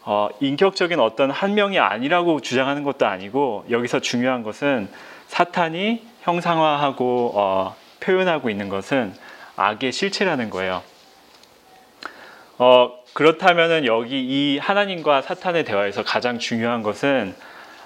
어, 0.03 0.29
인격적인 0.39 0.99
어떤 0.99 1.31
한 1.31 1.53
명이 1.53 1.79
아니라고 1.79 2.41
주장하는 2.41 2.83
것도 2.83 3.05
아니고 3.05 3.65
여기서 3.69 3.99
중요한 3.99 4.43
것은 4.43 4.89
사탄이 5.33 6.05
형상화하고 6.21 7.31
어, 7.33 7.75
표현하고 8.01 8.51
있는 8.51 8.69
것은 8.69 9.15
악의 9.55 9.91
실체라는 9.91 10.51
거예요. 10.51 10.83
어, 12.59 12.91
그렇다면은 13.13 13.87
여기 13.87 14.21
이 14.21 14.59
하나님과 14.59 15.23
사탄의 15.23 15.65
대화에서 15.65 16.03
가장 16.03 16.37
중요한 16.37 16.83
것은 16.83 17.35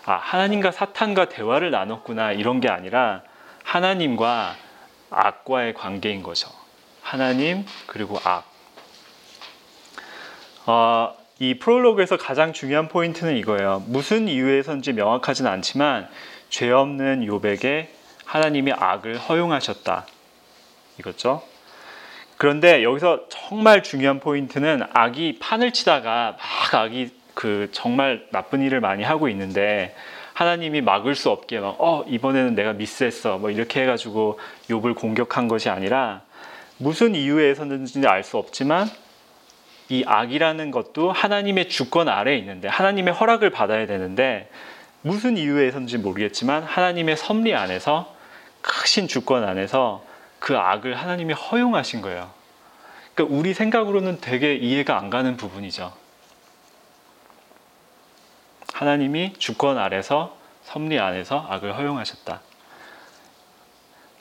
아, 0.05 0.15
하나님과 0.15 0.71
사탄과 0.71 1.29
대화를 1.29 1.71
나눴구나 1.71 2.33
이런 2.33 2.59
게 2.59 2.67
아니라 2.67 3.21
하나님과 3.63 4.55
악과의 5.09 5.73
관계인 5.73 6.23
거죠. 6.23 6.49
하나님 7.01 7.65
그리고 7.85 8.19
악. 8.25 8.43
어, 10.65 11.15
이 11.39 11.59
프롤로그에서 11.59 12.17
가장 12.17 12.51
중요한 12.51 12.89
포인트는 12.89 13.37
이거예요. 13.37 13.83
무슨 13.87 14.27
이유에선지 14.27 14.91
명확하진 14.91 15.47
않지만 15.47 16.09
죄 16.49 16.71
없는 16.71 17.25
요백에 17.25 17.89
하나님이 18.25 18.73
악을 18.73 19.17
허용하셨다. 19.17 20.05
이거죠. 20.99 21.43
그런데 22.37 22.83
여기서 22.83 23.25
정말 23.29 23.83
중요한 23.83 24.19
포인트는 24.19 24.83
악이 24.93 25.39
판을 25.39 25.73
치다가 25.73 26.37
막 26.37 26.73
악이 26.73 27.11
그 27.33 27.69
정말 27.71 28.27
나쁜 28.31 28.61
일을 28.61 28.79
많이 28.79 29.03
하고 29.03 29.29
있는데 29.29 29.95
하나님이 30.33 30.81
막을 30.81 31.15
수 31.15 31.29
없게 31.31 31.59
막 31.59 31.75
어 31.79 32.03
이번에는 32.07 32.53
내가 32.55 32.73
미스했어 32.73 33.37
뭐 33.39 33.49
이렇게 33.49 33.81
해가지고 33.81 34.39
욥을 34.69 34.95
공격한 34.95 35.47
것이 35.47 35.69
아니라 35.69 36.21
무슨 36.77 37.15
이유에서는지 37.15 38.05
알 38.07 38.23
수 38.23 38.37
없지만 38.37 38.87
이 39.89 40.03
악이라는 40.05 40.69
것도 40.71 41.11
하나님의 41.11 41.69
주권 41.69 42.07
아래에 42.09 42.37
있는데 42.37 42.67
하나님의 42.67 43.13
허락을 43.13 43.49
받아야 43.49 43.87
되는데 43.87 44.49
무슨 45.07 45.37
이유에서인지 45.37 45.97
모르겠지만 45.97 46.63
하나님의 46.63 47.17
섭리 47.17 47.55
안에서 47.55 48.13
크신 48.61 49.07
주권 49.07 49.43
안에서 49.43 50.03
그 50.39 50.57
악을 50.57 50.95
하나님이 50.95 51.33
허용하신 51.33 52.01
거예요. 52.01 52.31
그러니까 53.15 53.35
우리 53.35 53.53
생각으로는 53.53 54.19
되게 54.21 54.55
이해가 54.55 54.97
안 54.97 55.09
가는 55.09 55.37
부분이죠. 55.37 55.93
하나님이 58.73 59.33
주권 59.39 59.77
아래서 59.77 60.37
섭리 60.63 60.99
안에서 60.99 61.47
악을 61.49 61.75
허용하셨다. 61.77 62.41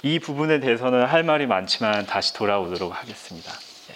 이 0.03 0.19
부분에 0.19 0.61
대해서는 0.61 1.05
할 1.05 1.25
말이 1.25 1.47
많지만 1.47 2.07
다시 2.07 2.33
돌아오도록 2.33 2.95
하겠습니다. 2.97 3.53
예. 3.91 3.95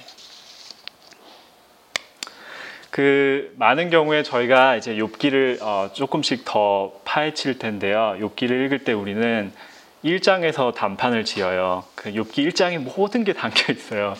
그 2.90 3.54
많은 3.56 3.90
경우에 3.90 4.22
저희가 4.22 4.76
이제 4.76 4.96
욥기를 4.96 5.62
어 5.62 5.90
조금씩 5.92 6.44
더 6.44 6.92
파헤칠 7.04 7.58
텐데요. 7.58 8.16
욥기를 8.20 8.66
읽을 8.66 8.80
때 8.84 8.92
우리는 8.92 9.52
1장에서 10.04 10.74
단판을 10.74 11.24
지어요. 11.24 11.84
그 11.94 12.10
욥기 12.12 12.48
1장에 12.48 12.78
모든 12.78 13.22
게 13.22 13.32
담겨 13.32 13.72
있어요. 13.72 14.14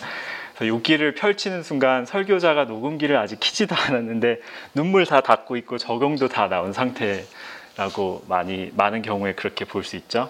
욥기를 0.59 1.17
펼치는 1.17 1.63
순간 1.63 2.05
설교자가 2.05 2.65
녹음기를 2.65 3.17
아직 3.17 3.39
키지도 3.39 3.75
않았는데 3.75 4.39
눈물 4.75 5.05
다 5.05 5.21
닦고 5.21 5.57
있고 5.57 5.77
적용도 5.79 6.27
다 6.27 6.47
나온 6.49 6.71
상태라고 6.71 8.25
많이 8.27 8.71
많은 8.77 9.01
경우에 9.01 9.33
그렇게 9.33 9.65
볼 9.65 9.83
수 9.83 9.95
있죠. 9.95 10.29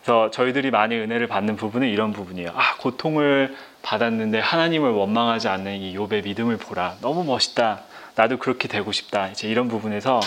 그래서 0.00 0.30
저희들이 0.30 0.70
많이 0.70 0.94
은혜를 0.96 1.26
받는 1.26 1.56
부분은 1.56 1.88
이런 1.88 2.12
부분이에요. 2.12 2.50
아 2.54 2.76
고통을 2.76 3.54
받았는데 3.82 4.40
하나님을 4.40 4.90
원망하지 4.90 5.48
않는 5.48 5.76
이 5.76 5.96
욥의 5.96 6.24
믿음을 6.24 6.56
보라. 6.56 6.96
너무 7.00 7.24
멋있다. 7.24 7.82
나도 8.14 8.38
그렇게 8.38 8.68
되고 8.68 8.90
싶다. 8.92 9.28
이제 9.28 9.48
이런 9.48 9.68
부분에서 9.68 10.20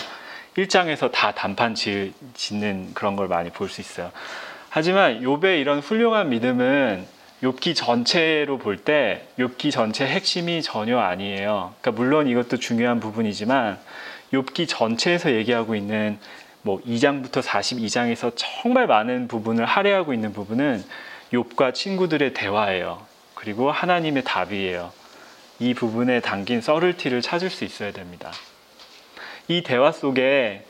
1장에서 0.58 1.12
다 1.12 1.31
단판 1.31 1.75
짓는 1.75 2.93
그런 2.93 3.15
걸 3.15 3.27
많이 3.27 3.50
볼 3.50 3.70
수 3.70 3.81
있어요. 3.81 4.12
하지만 4.70 5.22
욥의 5.22 5.60
이런 5.60 5.79
훌륭한 5.79 6.29
믿음은 6.29 7.05
욥기 7.43 7.75
전체로 7.75 8.58
볼 8.58 8.77
때 8.77 9.27
욥기 9.38 9.72
전체 9.72 10.05
핵심이 10.08 10.62
전혀 10.62 11.00
아니에요. 11.00 11.74
그러니까 11.81 11.91
물론 12.00 12.27
이것도 12.27 12.58
중요한 12.58 13.00
부분이지만 13.00 13.77
욥기 14.34 14.67
전체에서 14.67 15.31
얘기하고 15.34 15.75
있는 15.75 16.20
뭐 16.62 16.79
2장부터 16.84 17.41
42장에서 17.41 18.31
정말 18.36 18.88
많은 18.88 19.27
부분을 19.27 19.65
할애하고 19.65 20.13
있는 20.13 20.31
부분은 20.31 20.84
욥과 21.34 21.74
친구들의 21.74 22.34
대화예요. 22.34 23.01
그리고 23.41 23.71
하나님의 23.71 24.24
답이에요. 24.24 24.93
이 25.57 25.74
부분에 25.74 26.19
담긴 26.19 26.62
서를티를 26.62 27.24
찾을 27.24 27.50
수 27.50 27.63
있어야 27.65 27.91
됩니다. 27.91 28.31
이 29.48 29.63
대화 29.63 29.91
속에 29.91 30.63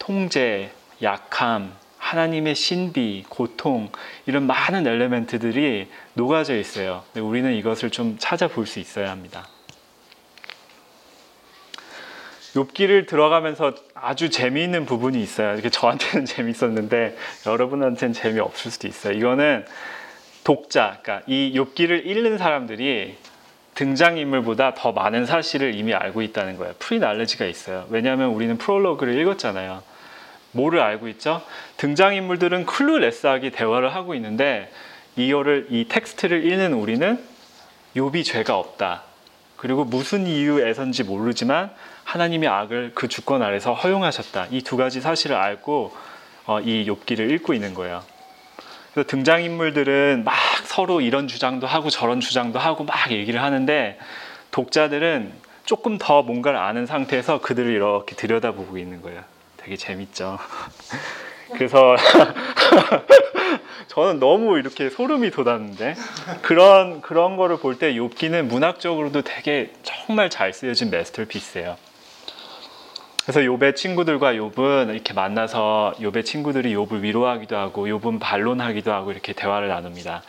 통제, 0.00 0.72
약함, 1.02 1.72
하나님의 1.98 2.56
신비, 2.56 3.26
고통 3.28 3.90
이런 4.26 4.48
많은 4.48 4.88
엘레멘트들이 4.88 5.88
녹아져 6.14 6.56
있어요. 6.56 7.04
우리는 7.14 7.54
이것을 7.54 7.90
좀 7.90 8.16
찾아볼 8.18 8.66
수 8.66 8.80
있어야 8.80 9.12
합니다. 9.12 9.46
욥기를 12.54 13.06
들어가면서 13.06 13.72
아주 13.94 14.30
재미있는 14.30 14.84
부분이 14.84 15.22
있어요. 15.22 15.52
이렇게 15.52 15.70
저한테는 15.70 16.26
재밌었는데 16.26 17.16
여러분한테는 17.46 18.14
재미없을 18.14 18.72
수도 18.72 18.88
있어요. 18.88 19.16
이거는 19.16 19.64
독자, 20.46 20.98
그러니까 21.02 21.24
이 21.26 21.54
욥기를 21.56 22.06
읽는 22.06 22.38
사람들이 22.38 23.16
등장인물보다 23.74 24.74
더 24.74 24.92
많은 24.92 25.26
사실을 25.26 25.74
이미 25.74 25.92
알고 25.92 26.22
있다는 26.22 26.56
거예요. 26.56 26.72
pre-knowledge가 26.78 27.46
있어요. 27.46 27.88
왜냐하면 27.90 28.28
우리는 28.28 28.56
프롤로그를 28.56 29.18
읽었잖아요. 29.18 29.82
뭐를 30.52 30.78
알고 30.82 31.08
있죠? 31.08 31.42
등장인물들은 31.78 32.64
clueless하게 32.64 33.50
대화를 33.50 33.92
하고 33.92 34.14
있는데 34.14 34.70
이거를 35.16 35.66
이 35.70 35.86
텍스트를 35.88 36.44
읽는 36.46 36.74
우리는 36.74 37.18
욥이 37.96 38.24
죄가 38.24 38.56
없다. 38.56 39.02
그리고 39.56 39.84
무슨 39.84 40.28
이유에선지 40.28 41.02
모르지만 41.02 41.72
하나님이 42.04 42.46
악을 42.46 42.92
그 42.94 43.08
주권 43.08 43.42
아래서 43.42 43.74
허용하셨다. 43.74 44.46
이 44.52 44.60
두 44.62 44.76
가지 44.76 45.00
사실을 45.00 45.34
알고 45.34 45.92
어, 46.46 46.60
이 46.60 46.86
욥기를 46.88 47.32
읽고 47.32 47.52
있는 47.52 47.74
거예요. 47.74 48.04
그래서 48.96 49.08
등장인물들은 49.08 50.22
막 50.24 50.34
서로 50.64 51.02
이런 51.02 51.28
주장도 51.28 51.66
하고 51.66 51.90
저런 51.90 52.20
주장도 52.20 52.58
하고 52.58 52.84
막 52.84 53.12
얘기를 53.12 53.42
하는데 53.42 53.98
독자들은 54.52 55.34
조금 55.66 55.98
더 55.98 56.22
뭔가를 56.22 56.58
아는 56.58 56.86
상태에서 56.86 57.42
그들을 57.42 57.70
이렇게 57.70 58.16
들여다보고 58.16 58.78
있는 58.78 59.02
거예요. 59.02 59.20
되게 59.58 59.76
재밌죠. 59.76 60.38
그래서 61.52 61.94
저는 63.88 64.18
너무 64.18 64.56
이렇게 64.56 64.88
소름이 64.88 65.30
돋았는데 65.30 65.94
그런 66.40 67.02
그런 67.02 67.36
거를 67.36 67.58
볼 67.58 67.78
때 67.78 67.92
욥기는 67.92 68.44
문학적으로도 68.44 69.20
되게 69.20 69.72
정말 69.82 70.30
잘 70.30 70.54
쓰여진 70.54 70.90
마스터피스예요. 70.90 71.76
그래서 73.26 73.40
욥의 73.40 73.74
친구들과 73.74 74.34
욥은 74.34 74.94
이렇게 74.94 75.12
만나서 75.12 75.94
욥의 75.98 76.24
친구들이 76.24 76.72
욥을 76.76 77.00
위로하기도 77.00 77.56
하고 77.56 77.88
욥은 77.88 78.20
반론하기도 78.20 78.92
하고 78.92 79.10
이렇게 79.10 79.32
대화를 79.32 79.66
나눕니다. 79.66 80.22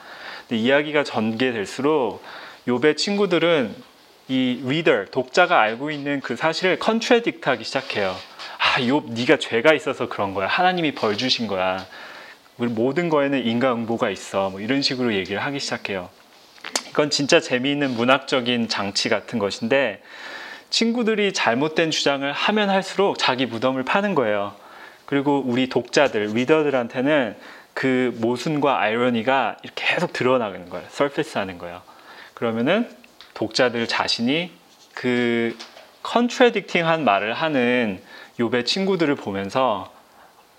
근데 0.47 0.59
이야기가 0.59 1.03
전개될수록 1.03 2.23
욥의 2.67 2.97
친구들은 2.97 3.75
이 4.29 4.63
리더, 4.65 5.05
독자가 5.11 5.61
알고 5.61 5.91
있는 5.91 6.21
그 6.21 6.35
사실을 6.35 6.79
컨트레딕트하기 6.79 7.63
시작해요. 7.63 8.15
아, 8.57 8.79
욥 8.79 9.11
네가 9.11 9.37
죄가 9.37 9.75
있어서 9.75 10.09
그런 10.09 10.33
거야. 10.33 10.47
하나님이 10.47 10.95
벌 10.95 11.17
주신 11.17 11.45
거야. 11.45 11.85
우리 12.57 12.67
모든 12.67 13.09
거에는 13.09 13.45
인과응보가 13.45 14.09
있어. 14.09 14.49
뭐 14.49 14.59
이런 14.59 14.81
식으로 14.81 15.13
얘기를 15.13 15.39
하기 15.39 15.59
시작해요. 15.59 16.09
이건 16.89 17.11
진짜 17.11 17.39
재미있는 17.39 17.91
문학적인 17.91 18.69
장치 18.69 19.07
같은 19.07 19.37
것인데 19.37 20.01
친구들이 20.69 21.33
잘못된 21.33 21.91
주장을 21.91 22.29
하면 22.31 22.69
할수록 22.69 23.17
자기 23.17 23.45
무덤을 23.45 23.83
파는 23.83 24.15
거예요. 24.15 24.55
그리고 25.05 25.41
우리 25.45 25.69
독자들, 25.69 26.25
리더들한테는 26.33 27.35
그 27.73 28.15
모순과 28.19 28.79
아이러니가 28.79 29.57
이렇게 29.63 29.85
계속 29.85 30.11
드러나는 30.11 30.69
거예요. 30.69 30.85
서피스 30.89 31.37
하는 31.37 31.57
거예요. 31.57 31.81
그러면은 32.33 32.89
독자들 33.33 33.87
자신이 33.87 34.51
그 34.93 35.55
컨트레딕팅한 36.03 37.01
말을 37.01 37.33
하는 37.33 38.01
요배 38.39 38.63
친구들을 38.63 39.15
보면서 39.15 39.91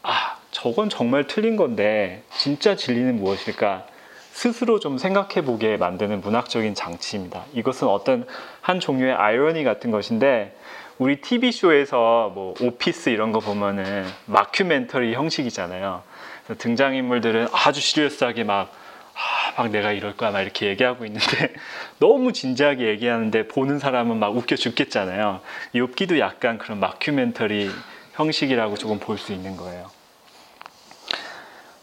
아, 0.03 0.37
저건 0.51 0.89
정말 0.89 1.27
틀린 1.27 1.57
건데 1.57 2.23
진짜 2.37 2.77
진리는 2.77 3.17
무엇일까? 3.17 3.87
스스로 4.39 4.79
좀 4.79 4.99
생각해 4.99 5.45
보게 5.45 5.77
만드는 5.77 6.21
문학적인 6.21 6.77
장치입니다. 6.77 7.43
이것은 7.55 7.89
어떤 7.89 8.25
한 8.61 8.79
종류의 8.79 9.13
아이러니 9.13 9.65
같은 9.65 9.91
것인데 9.91 10.57
우리 10.99 11.21
TV쇼에서 11.21 12.31
뭐 12.33 12.55
오피스 12.61 13.09
이런 13.09 13.33
거 13.33 13.41
보면은 13.41 14.07
마큐멘터리 14.27 15.15
형식이잖아요. 15.15 16.05
등장 16.59 16.95
인물들은 16.95 17.49
아주 17.53 17.81
시리어스하게 17.81 18.45
막, 18.45 18.71
아, 19.17 19.61
막 19.61 19.73
내가 19.73 19.91
이럴 19.91 20.17
거야 20.17 20.31
막 20.31 20.41
이렇게 20.43 20.67
얘기하고 20.69 21.05
있는데 21.07 21.53
너무 21.99 22.33
진지하게 22.33 22.87
얘기하는데 22.87 23.49
보는 23.49 23.81
사람은 23.81 24.21
막 24.21 24.37
웃겨 24.37 24.55
죽겠잖아요. 24.55 25.41
욥기도 25.75 26.17
약간 26.21 26.59
그런 26.59 26.79
마큐멘터리 26.79 27.73
형식이라고 28.13 28.77
조금 28.77 29.01
볼 29.01 29.19
수 29.19 29.33
있는 29.33 29.57
거예요. 29.57 29.98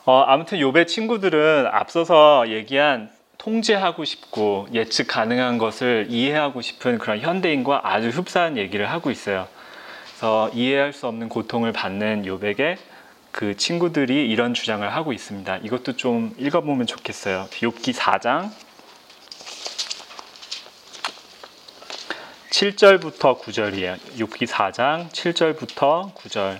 어, 0.05 0.21
아무튼 0.21 0.59
요배 0.59 0.85
친구들은 0.85 1.65
앞서서 1.71 2.49
얘기한 2.49 3.09
통제하고 3.39 4.05
싶고 4.05 4.67
예측 4.71 5.07
가능한 5.07 5.57
것을 5.57 6.05
이해하고 6.09 6.61
싶은 6.61 6.99
그런 6.99 7.19
현대인과 7.19 7.81
아주 7.83 8.09
흡사한 8.09 8.55
얘기를 8.55 8.91
하고 8.91 9.09
있어요. 9.09 9.47
그래서 10.09 10.51
이해할 10.53 10.93
수 10.93 11.07
없는 11.07 11.27
고통을 11.27 11.73
받는 11.73 12.27
요백의 12.27 12.77
그 13.31 13.57
친구들이 13.57 14.29
이런 14.29 14.53
주장을 14.53 14.87
하고 14.87 15.11
있습니다. 15.11 15.57
이것도 15.57 15.97
좀 15.97 16.35
읽어보면 16.37 16.85
좋겠어요. 16.85 17.47
욥기 17.49 17.95
4장 17.95 18.51
7절부터 22.51 23.39
9절이에요. 23.41 23.97
욥기 24.19 24.47
4장 24.47 25.09
7절부터 25.09 26.13
9절 26.13 26.59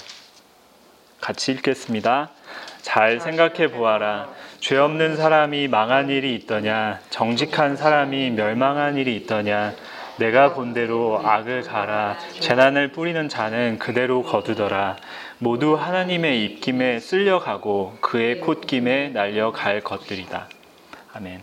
같이 1.22 1.52
읽겠습니다. 1.52 2.32
잘 2.86 3.20
생각해 3.20 3.72
보아라. 3.72 4.30
죄 4.60 4.78
없는 4.78 5.18
사람이 5.18 5.70
망한 5.70 6.10
일이 6.10 6.36
있더냐? 6.36 7.00
정직한 7.10 7.76
사람이 7.76 8.30
멸망한 8.30 8.98
일이 8.98 9.16
있더냐? 9.16 9.74
내가 10.18 10.54
본대로 10.54 11.20
악을 11.26 11.64
가라. 11.64 12.16
재난을 12.40 12.92
뿌리는 12.92 13.28
자는 13.28 13.80
그대로 13.80 14.22
거두더라. 14.22 14.98
모두 15.40 15.74
하나님의 15.74 16.46
입김에 16.46 17.00
쓸려가고 17.00 17.98
그의 18.02 18.40
콧김에 18.40 19.10
날려갈 19.10 19.82
것들이다. 19.82 20.48
아멘. 21.14 21.42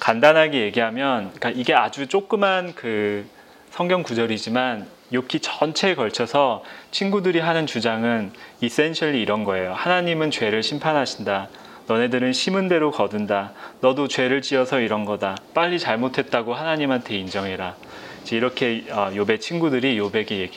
간단하게 0.00 0.62
얘기하면, 0.62 1.30
그러니까 1.32 1.50
이게 1.50 1.74
아주 1.74 2.08
조그만 2.08 2.74
그 2.74 3.24
성경 3.70 4.02
구절이지만 4.02 4.88
욥기 5.12 5.40
전체에 5.42 5.94
걸쳐서 5.94 6.62
친구들이 6.90 7.40
하는 7.40 7.66
주장은 7.66 8.32
이센셜리 8.60 9.20
이런 9.20 9.44
거예요. 9.44 9.72
하나님은 9.72 10.30
죄를 10.30 10.62
심판하신다. 10.62 11.48
너네들은 11.88 12.32
심은 12.32 12.68
대로 12.68 12.92
거둔다. 12.92 13.52
너도 13.80 14.06
죄를 14.06 14.42
지어서 14.42 14.78
이런 14.78 15.04
거다. 15.04 15.36
빨리 15.54 15.78
잘못했다고 15.78 16.54
하나님한테 16.54 17.16
인정해라. 17.16 17.74
이렇게 18.30 18.84
어, 18.90 19.10
욥의 19.10 19.40
친구들이 19.40 19.98
욥에게 19.98 20.50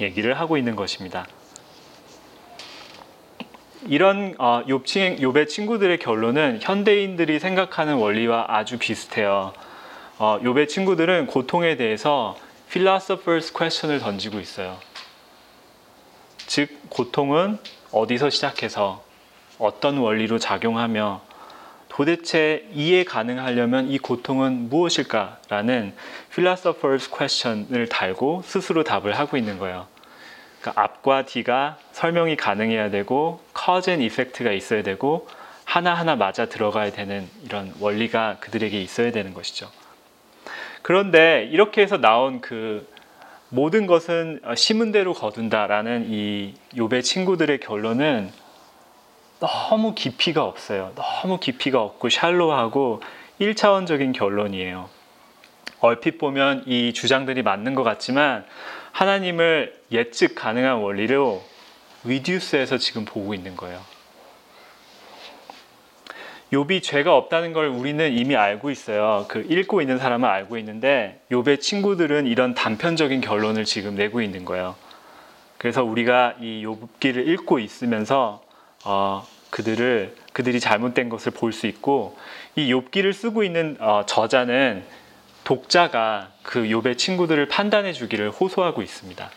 얘기를 0.00 0.38
하고 0.38 0.56
있는 0.56 0.76
것입니다. 0.76 1.26
이런 3.88 4.34
어, 4.38 4.62
욥의 4.66 5.48
친구들의 5.48 5.98
결론은 5.98 6.60
현대인들이 6.62 7.40
생각하는 7.40 7.94
원리와 7.94 8.46
아주 8.48 8.78
비슷해요. 8.78 9.52
어, 10.18 10.38
욥의 10.42 10.68
친구들은 10.68 11.26
고통에 11.26 11.76
대해서 11.76 12.36
philosopher's 12.70 13.54
question을 13.56 14.00
던지고 14.00 14.40
있어요. 14.40 14.78
즉 16.46 16.68
고통은 16.88 17.58
어디서 17.92 18.30
시작해서 18.30 19.02
어떤 19.58 19.98
원리로 19.98 20.38
작용하며 20.38 21.22
도대체 21.88 22.68
이해 22.72 23.04
가능하려면 23.04 23.88
이 23.90 23.98
고통은 23.98 24.68
무엇일까라는 24.68 25.94
philosopher's 26.30 27.10
question을 27.10 27.88
달고 27.88 28.42
스스로 28.44 28.84
답을 28.84 29.18
하고 29.18 29.36
있는 29.36 29.58
거예요. 29.58 29.86
그러니까 30.60 30.82
앞과 30.82 31.24
뒤가 31.24 31.78
설명이 31.92 32.36
가능해야 32.36 32.90
되고 32.90 33.40
cause 33.56 33.90
and 33.90 34.04
effect가 34.04 34.52
있어야 34.52 34.82
되고 34.82 35.26
하나하나 35.64 36.16
맞아 36.16 36.46
들어가야 36.46 36.92
되는 36.92 37.28
이런 37.44 37.72
원리가 37.80 38.36
그들에게 38.40 38.80
있어야 38.80 39.10
되는 39.10 39.32
것이죠. 39.32 39.70
그런데 40.86 41.48
이렇게 41.50 41.82
해서 41.82 41.96
나온 41.96 42.40
그 42.40 42.86
모든 43.48 43.88
것은 43.88 44.40
심은 44.54 44.92
대로 44.92 45.14
거둔다라는 45.14 46.06
이 46.08 46.54
욥의 46.76 47.02
친구들의 47.02 47.58
결론은 47.58 48.30
너무 49.40 49.96
깊이가 49.96 50.44
없어요. 50.44 50.92
너무 50.94 51.40
깊이가 51.40 51.82
없고 51.82 52.08
샬로하고 52.08 53.02
1차원적인 53.40 54.14
결론이에요. 54.14 54.88
얼핏 55.80 56.18
보면 56.18 56.62
이 56.66 56.92
주장들이 56.92 57.42
맞는 57.42 57.74
것 57.74 57.82
같지만 57.82 58.44
하나님을 58.92 59.74
예측 59.90 60.36
가능한 60.36 60.76
원리로 60.76 61.42
위듀스에서 62.04 62.78
지금 62.78 63.04
보고 63.04 63.34
있는 63.34 63.56
거예요. 63.56 63.80
욥이 66.52 66.82
죄가 66.82 67.16
없다는 67.16 67.52
걸 67.52 67.66
우리는 67.66 68.12
이미 68.12 68.36
알고 68.36 68.70
있어요. 68.70 69.26
그 69.28 69.44
읽고 69.48 69.80
있는 69.80 69.98
사람은 69.98 70.28
알고 70.28 70.58
있는데 70.58 71.20
욥의 71.30 71.60
친구들은 71.60 72.26
이런 72.26 72.54
단편적인 72.54 73.20
결론을 73.20 73.64
지금 73.64 73.96
내고 73.96 74.20
있는 74.22 74.44
거예요. 74.44 74.76
그래서 75.58 75.82
우리가 75.82 76.34
이 76.40 76.64
욥기를 76.64 77.26
읽고 77.26 77.58
있으면서 77.58 78.42
어, 78.84 79.26
그들을 79.50 80.14
그들이 80.32 80.60
잘못된 80.60 81.08
것을 81.08 81.32
볼 81.32 81.52
수 81.52 81.66
있고 81.66 82.16
이 82.54 82.72
욥기를 82.72 83.12
쓰고 83.12 83.42
있는 83.42 83.76
어, 83.80 84.04
저자는 84.06 84.84
독자가 85.44 86.30
그 86.42 86.64
욥의 86.64 86.98
친구들을 86.98 87.48
판단해 87.48 87.92
주기를 87.92 88.30
호소하고 88.30 88.82
있습니다. 88.82 89.30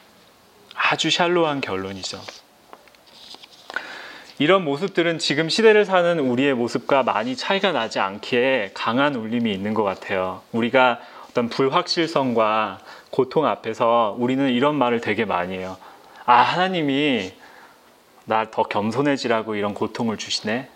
아주 0.75 1.09
샬로한 1.09 1.61
결론이죠. 1.61 2.19
이런 4.39 4.63
모습들은 4.63 5.19
지금 5.19 5.49
시대를 5.49 5.83
사는 5.83 6.17
우리의 6.17 6.53
모습과 6.53 7.03
많이 7.03 7.35
차이가 7.35 7.73
나지 7.73 7.99
않기에 7.99 8.71
강한 8.73 9.15
울림이 9.15 9.51
있는 9.51 9.73
것 9.73 9.83
같아요. 9.83 10.41
우리가 10.53 11.01
어떤 11.29 11.49
불확실성과 11.49 12.79
고통 13.11 13.45
앞에서 13.45 14.15
우리는 14.17 14.49
이런 14.49 14.75
말을 14.75 15.01
되게 15.01 15.25
많이 15.25 15.57
해요. 15.57 15.75
아, 16.25 16.41
하나님이 16.41 17.33
날더 18.23 18.63
겸손해지라고 18.63 19.55
이런 19.55 19.73
고통을 19.73 20.17
주시네? 20.17 20.69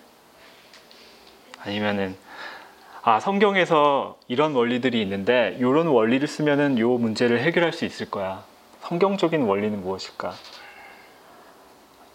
아니면은, 1.63 2.17
아, 3.01 3.21
성경에서 3.21 4.17
이런 4.27 4.55
원리들이 4.55 5.01
있는데, 5.03 5.55
이런 5.59 5.87
원리를 5.87 6.27
쓰면은 6.27 6.79
요 6.79 6.89
문제를 6.97 7.39
해결할 7.39 7.71
수 7.71 7.85
있을 7.85 8.11
거야. 8.11 8.43
성경적인 8.81 9.43
원리는 9.43 9.81
무엇일까? 9.81 10.33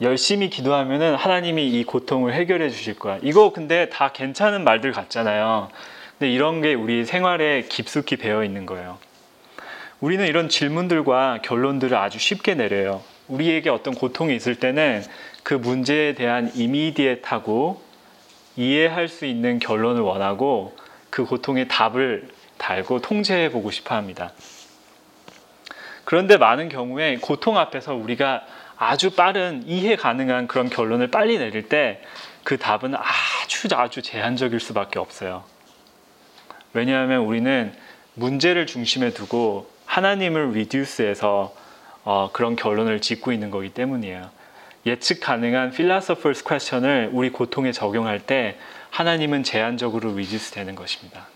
열심히 0.00 0.48
기도하면은 0.48 1.16
하나님이 1.16 1.66
이 1.68 1.84
고통을 1.84 2.32
해결해 2.32 2.70
주실 2.70 2.98
거야. 2.98 3.18
이거 3.22 3.52
근데 3.52 3.88
다 3.88 4.12
괜찮은 4.12 4.62
말들 4.62 4.92
같잖아요. 4.92 5.70
근데 6.18 6.32
이런 6.32 6.62
게 6.62 6.74
우리 6.74 7.04
생활에 7.04 7.62
깊숙이 7.62 8.16
배어 8.16 8.44
있는 8.44 8.64
거예요. 8.64 8.98
우리는 10.00 10.24
이런 10.26 10.48
질문들과 10.48 11.40
결론들을 11.42 11.96
아주 11.96 12.20
쉽게 12.20 12.54
내려요. 12.54 13.02
우리에게 13.26 13.70
어떤 13.70 13.94
고통이 13.94 14.34
있을 14.36 14.54
때는 14.54 15.02
그 15.42 15.54
문제에 15.54 16.14
대한 16.14 16.52
이미디에트하고 16.54 17.82
이해할 18.56 19.08
수 19.08 19.26
있는 19.26 19.58
결론을 19.58 20.00
원하고 20.00 20.76
그 21.10 21.24
고통의 21.24 21.66
답을 21.68 22.28
달고 22.58 23.00
통제해 23.00 23.50
보고 23.50 23.70
싶어 23.70 23.96
합니다. 23.96 24.32
그런데 26.04 26.36
많은 26.36 26.68
경우에 26.68 27.16
고통 27.20 27.58
앞에서 27.58 27.94
우리가 27.94 28.44
아주 28.78 29.10
빠른 29.10 29.64
이해 29.66 29.96
가능한 29.96 30.46
그런 30.46 30.70
결론을 30.70 31.10
빨리 31.10 31.38
내릴 31.38 31.68
때 31.68 32.02
그 32.48 32.56
답은 32.56 32.94
아주 32.94 33.68
아주 33.74 34.00
제한적일 34.00 34.58
수밖에 34.58 34.98
없어요. 34.98 35.44
왜냐하면 36.72 37.20
우리는 37.20 37.74
문제를 38.14 38.66
중심에 38.66 39.10
두고 39.10 39.68
하나님을 39.84 40.52
reduce해서 40.52 41.54
어, 42.04 42.30
그런 42.32 42.56
결론을 42.56 43.02
짓고 43.02 43.32
있는 43.32 43.50
거기 43.50 43.68
때문이에요. 43.68 44.30
예측 44.86 45.20
가능한 45.20 45.72
philosopher's 45.72 46.44
question을 46.44 47.10
우리 47.12 47.28
고통에 47.28 47.70
적용할 47.70 48.18
때 48.20 48.56
하나님은 48.88 49.42
제한적으로 49.42 50.14
reduce 50.14 50.52
되는 50.52 50.74
것입니다. 50.74 51.26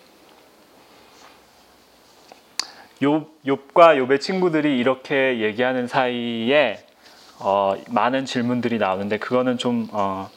욥, 3.03 3.27
욥과 3.45 3.99
욥의 3.99 4.19
친구들이 4.19 4.79
이렇게 4.79 5.41
얘기하는 5.41 5.89
사이에 5.89 6.87
어, 7.45 7.77
많은 7.89 8.25
질문들이 8.25 8.79
나오는데 8.79 9.19
그거는 9.19 9.59
좀 9.59 9.89
어, 9.91 10.31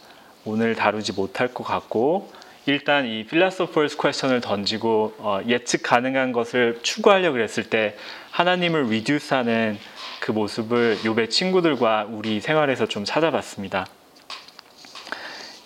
오늘 0.44 0.76
다루지 0.76 1.13
못할 1.13 1.54
것 1.54 1.63
같고 1.63 2.32
일단 2.65 3.06
이 3.06 3.26
philosopher's 3.25 3.97
question을 3.97 4.41
던지고 4.41 5.13
어, 5.20 5.39
예측 5.48 5.84
가능한 5.84 6.32
것을 6.32 6.80
추구하려고 6.82 7.39
했을 7.39 7.70
때 7.70 7.96
하나님을 8.32 8.88
reduce하는 8.88 9.78
그 10.20 10.32
모습을 10.32 10.98
욥의 11.04 11.30
친구들과 11.30 12.08
우리 12.10 12.41
생활에서 12.41 12.88
좀 12.88 13.06
찾아봤습니다. 13.06 13.86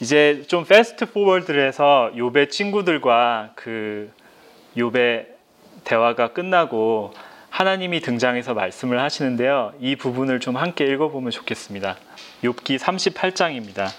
이제 0.01 0.43
좀 0.47 0.65
fast 0.65 1.05
forward를 1.05 1.65
해서 1.65 2.11
욥의 2.15 2.49
친구들과 2.49 3.51
그 3.55 4.11
욥의 4.75 5.27
대화가 5.85 6.33
끝나고 6.33 7.13
하나님이 7.59 7.99
등장해서 7.99 8.53
말씀을 8.53 9.01
하시는데요. 9.01 9.73
이 9.81 9.97
부분을 9.97 10.39
좀 10.39 10.55
함께 10.55 10.85
읽어보면 10.85 11.29
좋겠습니다. 11.31 11.97
욥기 12.41 12.79
38장입니다. 12.79 13.89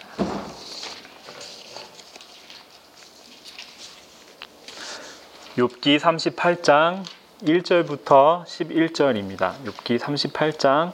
욥기 5.58 5.98
38장 5.98 7.04
1절부터 7.42 8.46
11절입니다. 8.46 9.52
욥기 9.66 9.98
38장 9.98 10.92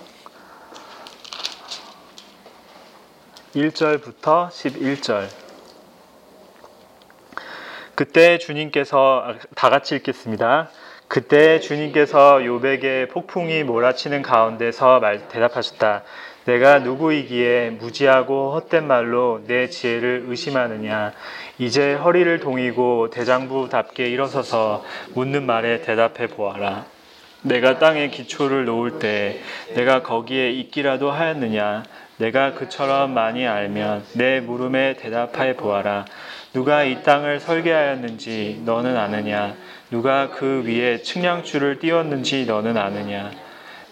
1절부터 3.54 4.48
11절. 4.50 5.28
그때 7.94 8.38
주님께서 8.38 9.36
다 9.54 9.70
같이 9.70 9.94
읽겠습니다. 9.94 10.68
그때 11.08 11.60
주님께서 11.60 12.44
요백의 12.44 13.08
폭풍이 13.08 13.62
몰아치는 13.62 14.22
가운데서 14.22 14.98
말, 14.98 15.28
대답하셨다. 15.28 16.02
내가 16.46 16.80
누구이기에 16.80 17.70
무지하고 17.70 18.54
헛된 18.54 18.86
말로 18.86 19.42
내 19.46 19.68
지혜를 19.68 20.24
의심하느냐. 20.26 21.12
이제 21.58 21.94
허리를 21.94 22.40
동이고 22.40 23.10
대장부답게 23.10 24.08
일어서서 24.08 24.84
묻는 25.14 25.44
말에 25.46 25.82
대답해 25.82 26.26
보아라. 26.26 26.86
내가 27.42 27.78
땅에 27.78 28.08
기초를 28.08 28.64
놓을 28.64 28.98
때 28.98 29.40
내가 29.74 30.02
거기에 30.02 30.50
있기라도 30.50 31.10
하였느냐. 31.12 31.84
내가 32.18 32.54
그처럼 32.54 33.12
많이 33.12 33.46
알면 33.46 34.04
내 34.14 34.40
물음에 34.40 34.94
대답해 34.94 35.54
보아라. 35.54 36.04
누가 36.52 36.84
이 36.84 37.02
땅을 37.02 37.40
설계하였는지 37.40 38.62
너는 38.64 38.96
아느냐? 38.96 39.54
누가 39.90 40.30
그 40.30 40.64
위에 40.64 41.02
측량줄을 41.02 41.78
띄웠는지 41.78 42.44
너는 42.46 42.76
아느냐? 42.76 43.30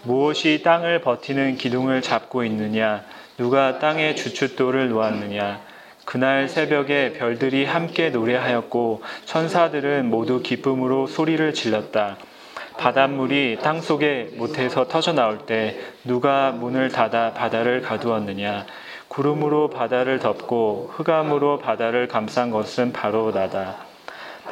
무엇이 0.02 0.62
땅을 0.64 1.00
버티는 1.00 1.56
기둥을 1.56 2.02
잡고 2.02 2.44
있느냐? 2.44 3.04
누가 3.36 3.78
땅에 3.78 4.14
주춧돌을 4.14 4.88
놓았느냐? 4.88 5.60
그날 6.04 6.48
새벽에 6.48 7.12
별들이 7.12 7.64
함께 7.64 8.10
노래하였고 8.10 9.02
천사들은 9.24 10.10
모두 10.10 10.42
기쁨으로 10.42 11.06
소리를 11.06 11.54
질렀다. 11.54 12.16
바닷물이 12.76 13.58
땅 13.62 13.80
속에 13.80 14.30
못해서 14.34 14.88
터져 14.88 15.12
나올 15.12 15.46
때 15.46 15.78
누가 16.02 16.50
문을 16.50 16.90
닫아 16.90 17.32
바다를 17.34 17.82
가두었느냐? 17.82 18.66
구름으로 19.08 19.70
바다를 19.70 20.18
덮고 20.18 20.90
흑암으로 20.92 21.58
바다를 21.58 22.08
감싼 22.08 22.50
것은 22.50 22.92
바로 22.92 23.30
나다. 23.30 23.83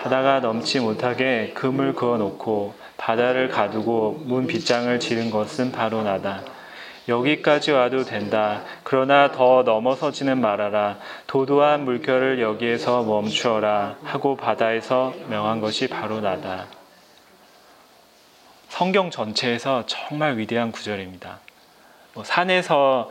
바다가 0.03 0.41
넘지 0.41 0.81
못하게 0.81 1.53
금을 1.55 1.95
그어 1.95 2.17
놓고 2.17 2.75
바다를 2.97 3.49
가두고 3.49 4.23
문 4.25 4.49
빗장을 4.49 4.99
지른 4.99 5.31
것은 5.31 5.71
바로 5.71 6.03
나다. 6.03 6.43
여기까지 7.07 7.71
와도 7.71 8.03
된다. 8.05 8.63
그러나 8.83 9.31
더 9.31 9.63
넘어서지는 9.63 10.41
말아라. 10.41 10.99
도도한 11.29 11.85
물결을 11.85 12.41
여기에서 12.41 13.05
멈추어라. 13.05 13.99
하고 14.03 14.37
바다에서 14.37 15.15
명한 15.29 15.61
것이 15.61 15.87
바로 15.87 16.21
나다. 16.21 16.67
성경 18.71 19.09
전체에서 19.11 19.85
정말 19.87 20.37
위대한 20.37 20.73
구절입니다. 20.73 21.39
뭐 22.15 22.25
산에서 22.25 23.09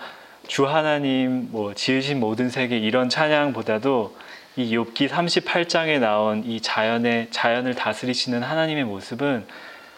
주 0.48 0.68
하나님 0.68 1.48
뭐 1.52 1.74
지으신 1.74 2.20
모든 2.20 2.50
세계 2.50 2.78
이런 2.78 3.08
찬양보다도 3.08 4.14
이 4.58 4.76
욥기 4.76 5.08
38장에 5.08 6.00
나온 6.00 6.44
이 6.46 6.60
자연의 6.60 7.28
자연을 7.32 7.74
다스리시는 7.76 8.44
하나님의 8.44 8.84
모습은 8.84 9.46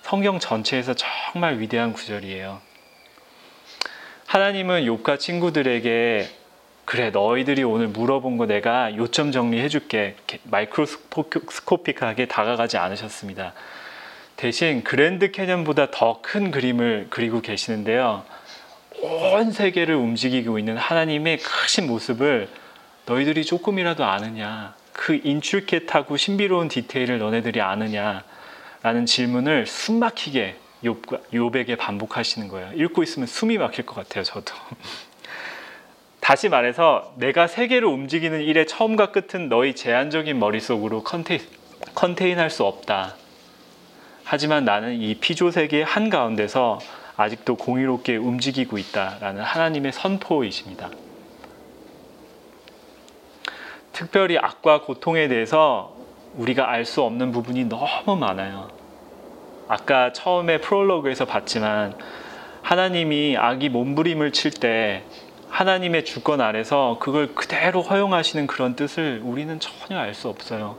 성경 0.04 0.38
전체에서 0.40 0.94
정말 0.94 1.60
위대한 1.60 1.94
구절이에요. 1.94 2.62
하나님은 4.28 4.84
욥과 4.86 5.20
친구들에게 5.20 6.30
그래 6.86 7.10
너희들이 7.10 7.64
오늘 7.64 7.88
물어본 7.88 8.38
거 8.38 8.46
내가 8.46 8.96
요점 8.96 9.32
정리해 9.32 9.70
줄게 9.70 10.16
마이크로스코픽하게 10.44 12.28
다가가지 12.28 12.78
않으셨습니다. 12.78 13.54
대신 14.36 14.84
그랜드 14.84 15.32
캐년보다 15.32 15.90
더 15.92 16.22
큰 16.22 16.52
그림을 16.52 17.08
그리고 17.10 17.42
계시는데요. 17.42 18.24
온 19.02 19.52
세계를 19.52 19.96
움직이고 19.96 20.60
있는 20.60 20.78
하나님의 20.78 21.38
크신 21.40 21.88
모습을 21.88 22.50
너희들이 23.06 23.44
조금이라도 23.46 24.06
아느냐? 24.06 24.76
그 24.94 25.20
인출캣하고 25.24 26.18
신비로운 26.18 26.68
디테일을 26.68 27.20
너네들이 27.20 27.62
아느냐? 27.62 28.24
라는 28.82 29.06
질문을 29.06 29.66
숨막히게 29.66 30.56
욥에게 30.84 31.78
반복하시는 31.78 32.48
거예요. 32.50 32.72
읽고 32.76 33.04
있으면 33.04 33.28
숨이 33.28 33.58
막힐 33.58 33.86
것 33.86 33.96
같아요, 33.96 34.24
저도. 34.24 34.54
다시 36.20 36.48
말해서 36.48 37.14
내가 37.18 37.48
세계를 37.48 37.88
움직이는 37.88 38.42
일의 38.42 38.66
처음과 38.68 39.12
끝은 39.12 39.50
너희 39.50 39.76
제한적인 39.76 40.40
머릿속으로 40.40 41.04
컨테인, 41.04 41.42
컨테인할 41.96 42.50
수 42.50 42.64
없다. 42.64 43.16
하지만 44.24 44.64
나는 44.64 45.02
이 45.02 45.16
피조 45.16 45.52
세계의 45.52 45.84
한가운데서 45.84 46.80
아직도 47.18 47.56
공의롭게 47.56 48.16
움직이고 48.16 48.78
있다라는 48.78 49.44
하나님의 49.44 49.92
선포이십니다. 49.92 50.90
특별히 53.94 54.38
악과 54.38 54.82
고통에 54.82 55.28
대해서 55.28 55.94
우리가 56.36 56.70
알 56.70 56.84
수 56.84 57.04
없는 57.04 57.32
부분이 57.32 57.66
너무 57.66 58.16
많아요. 58.16 58.68
아까 59.68 60.12
처음에 60.12 60.60
프롤로그에서 60.60 61.26
봤지만 61.26 61.96
하나님이 62.64 63.38
악이 63.38 63.70
몸부림을 63.70 64.32
칠 64.32 64.52
때 64.52 65.04
하나님의 65.50 66.06
주권 66.06 66.42
아래서 66.42 66.98
그걸 67.00 67.36
그대로 67.36 67.82
허용하시는 67.82 68.48
그런 68.48 68.76
뜻을 68.76 69.22
우리는 69.24 69.60
전혀 69.60 70.00
알 70.00 70.16
수 70.16 70.28
없어요. 70.28 70.78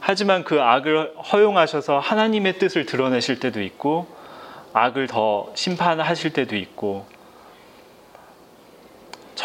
하지만 0.00 0.42
그 0.42 0.60
악을 0.60 1.14
허용하셔서 1.32 2.00
하나님의 2.00 2.58
뜻을 2.58 2.86
드러내실 2.86 3.38
때도 3.38 3.62
있고 3.62 4.08
악을 4.72 5.06
더 5.06 5.50
심판하실 5.54 6.32
때도 6.32 6.56
있고 6.56 7.06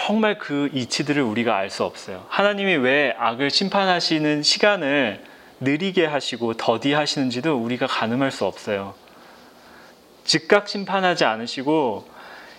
정말 0.05 0.37
그 0.37 0.69
이치들을 0.71 1.19
우리가 1.19 1.57
알 1.57 1.71
수 1.71 1.83
없어요. 1.83 2.27
하나님이 2.29 2.75
왜 2.75 3.15
악을 3.17 3.49
심판하시는 3.49 4.43
시간을 4.43 5.23
느리게 5.61 6.05
하시고 6.05 6.53
더디 6.53 6.93
하시는지도 6.93 7.57
우리가 7.57 7.87
가늠할 7.87 8.29
수 8.31 8.45
없어요. 8.45 8.93
즉각 10.23 10.67
심판하지 10.69 11.25
않으시고 11.25 12.07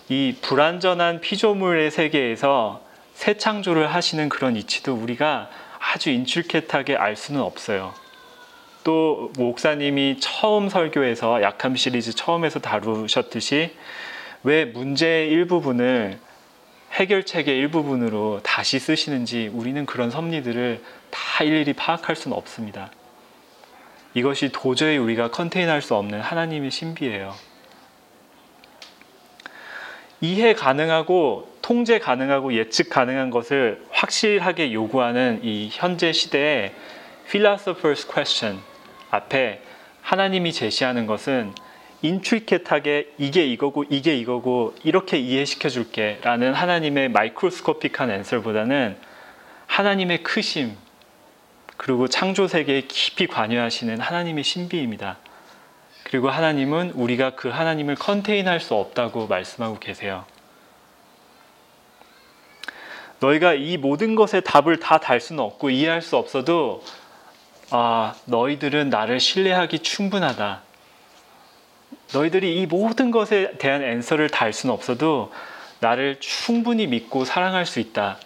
이 0.08 0.34
불완전한 0.42 1.20
피조물의 1.20 1.92
세계에서 1.92 2.82
새 3.14 3.36
창조를 3.36 3.94
하시는 3.94 4.28
그런 4.28 4.56
이치도 4.56 4.94
우리가 4.94 5.48
아주 5.78 6.10
인출캣하게 6.10 6.96
알 6.96 7.14
수는 7.14 7.40
없어요. 7.40 7.94
또 8.82 9.30
목사님이 9.38 10.16
처음 10.18 10.68
설교에서 10.68 11.42
약함 11.42 11.76
시리즈 11.76 12.12
처음에서 12.12 12.58
다루셨듯이 12.58 13.70
왜 14.42 14.64
문제의 14.64 15.28
일부분을 15.30 16.18
해결책의 16.96 17.56
일부분으로 17.56 18.40
다시 18.42 18.78
쓰시는지 18.78 19.50
우리는 19.52 19.84
그런 19.84 20.10
섭리들을 20.10 20.82
다 21.10 21.44
일일이 21.44 21.74
파악할 21.74 22.16
수는 22.16 22.36
없습니다. 22.36 22.90
이것이 24.14 24.50
도저히 24.50 24.96
우리가 24.96 25.30
컨테인할 25.30 25.82
수 25.82 25.94
없는 25.94 26.20
하나님의 26.20 26.70
신비예요. 26.70 27.34
이해 30.22 30.54
가능하고 30.54 31.54
통제 31.60 31.98
가능하고 31.98 32.54
예측 32.54 32.88
가능한 32.88 33.28
것을 33.28 33.84
확실하게 33.90 34.72
요구하는 34.72 35.40
이 35.42 35.68
현재 35.70 36.12
시대의 36.12 36.74
philosopher's 37.28 38.10
question 38.10 38.62
앞에 39.10 39.60
하나님이 40.00 40.52
제시하는 40.52 41.06
것은 41.06 41.52
인트리켓하게 42.02 43.14
이게 43.18 43.46
이거고 43.46 43.84
이게 43.88 44.16
이거고 44.16 44.74
이렇게 44.84 45.18
이해시켜 45.18 45.68
줄게 45.68 46.18
라는 46.22 46.52
하나님의 46.52 47.08
마이크로스코픽한 47.10 48.10
앤서보다는 48.10 48.96
하나님의 49.66 50.22
크심 50.22 50.76
그리고 51.76 52.08
창조 52.08 52.48
세계에 52.48 52.82
깊이 52.82 53.26
관여하시는 53.26 54.00
하나님의 54.00 54.44
신비입니다. 54.44 55.18
그리고 56.04 56.30
하나님은 56.30 56.92
우리가 56.92 57.34
그 57.34 57.48
하나님을 57.48 57.96
contain할 57.96 58.60
수 58.60 58.74
없다고 58.74 59.26
말씀하고 59.26 59.78
계세요. 59.78 60.24
너희가 63.18 63.54
이 63.54 63.76
모든 63.76 64.14
것의 64.14 64.42
답을 64.44 64.78
다 64.78 64.98
달 64.98 65.20
수는 65.20 65.42
없고 65.42 65.70
이해할 65.70 66.02
수 66.02 66.16
없어도 66.16 66.84
아, 67.70 68.14
너희들은 68.26 68.90
나를 68.90 69.18
신뢰하기 69.18 69.80
충분하다. 69.80 70.62
너희들이 72.12 72.60
이 72.60 72.66
모든 72.66 73.10
것에 73.10 73.52
대한 73.58 73.82
answer를 73.82 74.28
달 74.30 74.52
수는 74.52 74.72
없어도 74.72 75.32
나를 75.80 76.16
충분히 76.20 76.86
믿고 76.86 77.24
사랑할 77.24 77.66
수 77.66 77.80
있다. 77.80 78.18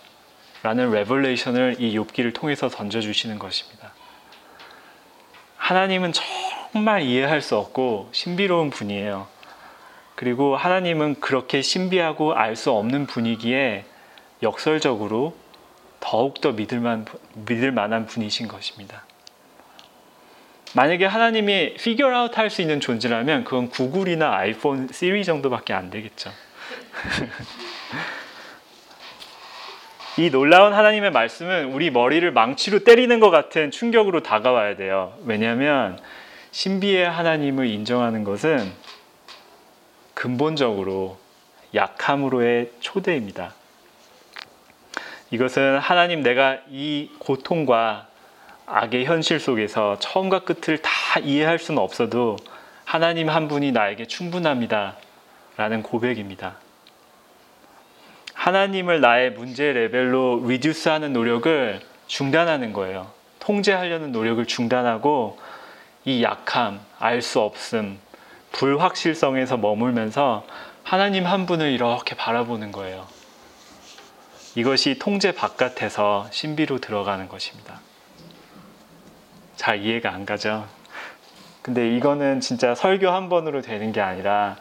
라는 0.62 0.90
revelation을 0.90 1.76
이 1.78 1.96
욥기를 1.98 2.34
통해서 2.34 2.68
던져 2.68 3.00
주시는 3.00 3.38
것입니다. 3.38 3.92
하나님은 5.56 6.12
정말 6.12 7.02
이해할 7.02 7.40
수 7.40 7.56
없고 7.56 8.10
신비로운 8.12 8.70
분이에요. 8.70 9.26
그리고 10.16 10.56
하나님은 10.56 11.20
그렇게 11.20 11.62
신비하고 11.62 12.34
알 12.34 12.56
수 12.56 12.72
없는 12.72 13.06
분이기에 13.06 13.84
역설적으로 14.42 15.34
더욱더 16.00 16.52
믿을 16.52 17.72
만한 17.72 18.06
분이신 18.06 18.48
것입니다. 18.48 19.04
만약에 20.74 21.04
하나님이 21.04 21.74
figure 21.74 22.14
out 22.14 22.38
할수 22.38 22.62
있는 22.62 22.80
존재라면 22.80 23.44
그건 23.44 23.68
구글이나 23.68 24.32
아이폰 24.36 24.88
시리 24.92 25.24
정도밖에 25.24 25.72
안 25.72 25.90
되겠죠. 25.90 26.30
이 30.18 30.30
놀라운 30.30 30.72
하나님의 30.72 31.10
말씀은 31.12 31.72
우리 31.72 31.90
머리를 31.90 32.30
망치로 32.30 32.84
때리는 32.84 33.20
것 33.20 33.30
같은 33.30 33.70
충격으로 33.70 34.22
다가와야 34.22 34.76
돼요. 34.76 35.14
왜냐하면 35.24 35.98
신비의 36.52 37.08
하나님을 37.08 37.66
인정하는 37.66 38.22
것은 38.22 38.70
근본적으로 40.14 41.18
약함으로의 41.74 42.72
초대입니다. 42.80 43.54
이것은 45.30 45.78
하나님 45.78 46.22
내가 46.22 46.58
이 46.68 47.10
고통과 47.18 48.09
악의 48.72 49.04
현실 49.04 49.40
속에서 49.40 49.98
처음과 49.98 50.40
끝을 50.40 50.78
다 50.78 51.18
이해할 51.20 51.58
수는 51.58 51.82
없어도 51.82 52.36
하나님 52.84 53.28
한 53.28 53.48
분이 53.48 53.72
나에게 53.72 54.06
충분합니다. 54.06 54.96
라는 55.56 55.82
고백입니다. 55.82 56.54
하나님을 58.32 59.00
나의 59.00 59.32
문제 59.32 59.72
레벨로 59.72 60.44
리듀스 60.46 60.88
하는 60.88 61.12
노력을 61.12 61.80
중단하는 62.06 62.72
거예요. 62.72 63.10
통제하려는 63.40 64.12
노력을 64.12 64.44
중단하고 64.46 65.38
이 66.04 66.22
약함, 66.22 66.80
알 66.98 67.22
수 67.22 67.40
없음, 67.40 67.98
불확실성에서 68.52 69.56
머물면서 69.56 70.46
하나님 70.84 71.26
한 71.26 71.44
분을 71.44 71.70
이렇게 71.70 72.14
바라보는 72.14 72.70
거예요. 72.70 73.06
이것이 74.54 74.98
통제 74.98 75.32
바깥에서 75.32 76.28
신비로 76.30 76.78
들어가는 76.78 77.28
것입니다. 77.28 77.80
잘 79.60 79.82
이해가 79.84 80.10
안 80.10 80.24
가죠. 80.24 80.66
근데 81.60 81.94
이거는 81.94 82.40
진짜 82.40 82.74
설교 82.74 83.10
한 83.10 83.28
번으로 83.28 83.60
되는 83.60 83.92
게 83.92 84.00
아니라 84.00 84.56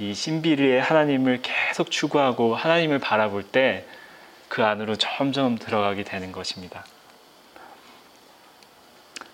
이 0.00 0.12
신비리의 0.12 0.82
하나님을 0.82 1.40
계속 1.42 1.92
추구하고 1.92 2.56
하나님을 2.56 2.98
바라볼 2.98 3.44
때 3.44 3.86
그 4.50 4.64
안으로 4.64 4.96
점점 4.96 5.56
들어가게 5.56 6.02
되는 6.02 6.32
것입니다. 6.32 6.84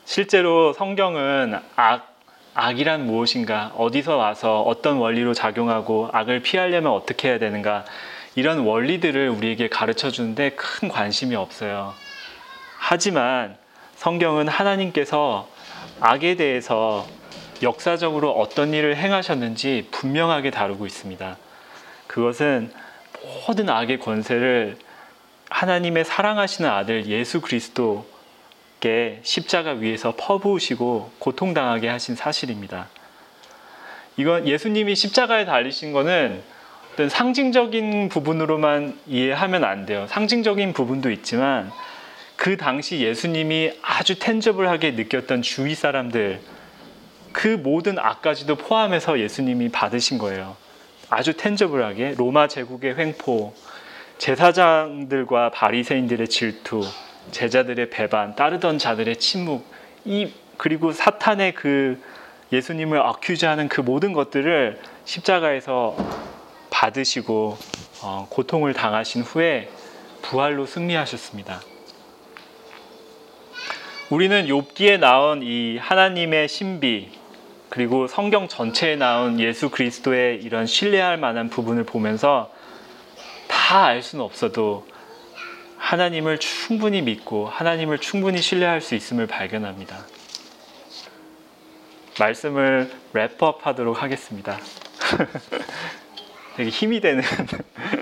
실제로 0.05 0.74
성경은 0.74 1.59
악, 1.74 2.14
악이란 2.52 3.07
무엇인가, 3.07 3.72
어디서 3.79 4.18
와서 4.18 4.61
어떤 4.61 4.98
원리로 4.98 5.33
작용하고 5.33 6.11
악을 6.12 6.42
피하려면 6.42 6.92
어떻게 6.92 7.29
해야 7.29 7.38
되는가, 7.38 7.87
이런 8.35 8.59
원리들을 8.59 9.31
우리에게 9.31 9.68
가르쳐 9.70 10.11
주는데 10.11 10.50
큰 10.50 10.88
관심이 10.88 11.35
없어요. 11.35 11.94
하지만 12.76 13.57
성경은 13.96 14.46
하나님께서 14.48 15.48
악에 16.00 16.37
대해서 16.37 17.06
역사적으로 17.62 18.30
어떤 18.32 18.74
일을 18.74 18.96
행하셨는지 18.96 19.88
분명하게 19.90 20.50
다루고 20.50 20.87
있습니다. 20.87 21.37
그것은 22.06 22.70
모든 23.46 23.70
악의 23.70 23.98
권세를 24.00 24.76
하나님의 25.48 26.04
사랑하시는 26.04 26.68
아들 26.68 27.06
예수 27.06 27.40
그리스도께 27.40 29.20
십자가 29.22 29.70
위에서 29.72 30.14
퍼부으시고 30.16 31.12
고통당하게 31.18 31.88
하신 31.88 32.16
사실입니다. 32.16 32.88
이건 34.18 34.46
예수님이 34.46 34.94
십자가에 34.94 35.46
달리신 35.46 35.92
거는 35.92 36.42
상징적인 37.09 38.11
부분으로만 38.11 38.98
이해하면 39.06 39.64
안 39.64 39.87
돼요. 39.87 40.06
상징적인 40.09 40.72
부분도 40.74 41.11
있지만 41.11 41.70
그 42.37 42.57
당시 42.57 43.01
예수님이 43.01 43.72
아주 43.83 44.18
텐저블하게 44.18 44.92
느꼈던 44.92 45.42
주위 45.42 45.75
사람들 45.75 46.40
그 47.33 47.49
모든 47.49 47.99
악까지도 47.99 48.57
포함해서 48.57 49.18
예수님이 49.18 49.70
받으신 49.70 50.18
거예요. 50.18 50.57
아주 51.11 51.37
텐저블하게 51.37 52.14
로마 52.16 52.49
제국의 52.49 52.96
횡포, 52.96 53.55
제사장들과 54.18 55.51
바리새인들의 55.51 56.29
질투, 56.29 56.83
제자들의 57.33 57.90
배반, 57.90 58.35
따르던 58.35 58.79
자들의 58.79 59.16
침묵, 59.16 59.66
이 60.05 60.33
그리고 60.57 60.92
사탄의 60.92 61.55
그 61.55 62.01
예수님을 62.53 62.99
어큐즈하는 62.99 63.68
그 63.68 63.81
모든 63.81 64.12
것들을 64.12 64.81
십자가에서 65.05 65.96
받으시고 66.70 67.59
어, 68.03 68.27
고통을 68.31 68.72
당하신 68.72 69.22
후에 69.22 69.68
부활로 70.22 70.66
승리하셨습니다. 70.66 71.61
우리는 74.08 74.46
욥기에 74.46 74.98
나온 74.98 75.42
이 75.42 75.78
하나님의 75.78 76.48
신비 76.48 77.10
그리고 77.68 78.06
성경 78.06 78.46
전체에 78.46 78.96
나온 78.96 79.40
예수 79.40 79.68
그리스도의 79.70 80.42
이런 80.42 80.66
신뢰할 80.66 81.16
만한 81.16 81.50
부분을 81.50 81.84
보면서 81.84 82.52
다 83.66 83.86
알 83.86 84.00
수는 84.00 84.24
없어도 84.24 84.86
하나님을 85.76 86.38
충분히 86.38 87.02
믿고 87.02 87.48
하나님을 87.48 87.98
충분히 87.98 88.40
신뢰할 88.40 88.80
수 88.80 88.94
있음을 88.94 89.26
발견합니다. 89.26 90.06
말씀을 92.20 92.92
랩업 93.12 93.62
하도록 93.62 94.00
하겠습니다. 94.00 94.56
되게 96.56 96.70
힘이 96.70 97.00
되는 97.00 97.24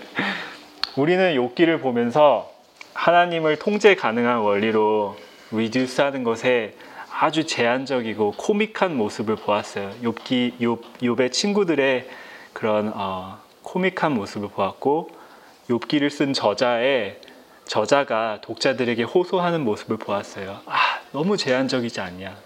우리는 0.97 1.35
욥기를 1.35 1.81
보면서 1.81 2.53
하나님을 2.93 3.59
통제 3.59 3.95
가능한 3.95 4.41
원리로 4.41 5.17
리듀스 5.57 6.01
하는 6.01 6.25
것에 6.25 6.75
아주 7.11 7.47
제한적이고 7.47 8.35
코믹한 8.37 8.97
모습을 8.97 9.37
보았어요. 9.37 9.91
욥기 10.03 10.59
욥 10.59 10.81
욥의 11.01 11.33
친구들의 11.33 12.09
그런 12.53 12.93
어, 12.95 13.39
코믹한 13.63 14.13
모습을 14.15 14.49
보았고 14.49 15.11
욥기를 15.69 16.11
쓴 16.11 16.33
저자의 16.33 17.21
저자가 17.67 18.41
독자들에게 18.43 19.03
호소하는 19.05 19.63
모습을 19.65 19.97
보았어요. 19.97 20.61
아, 20.67 20.79
너무 21.13 21.37
제한적이지 21.37 22.01
않냐. 22.01 22.37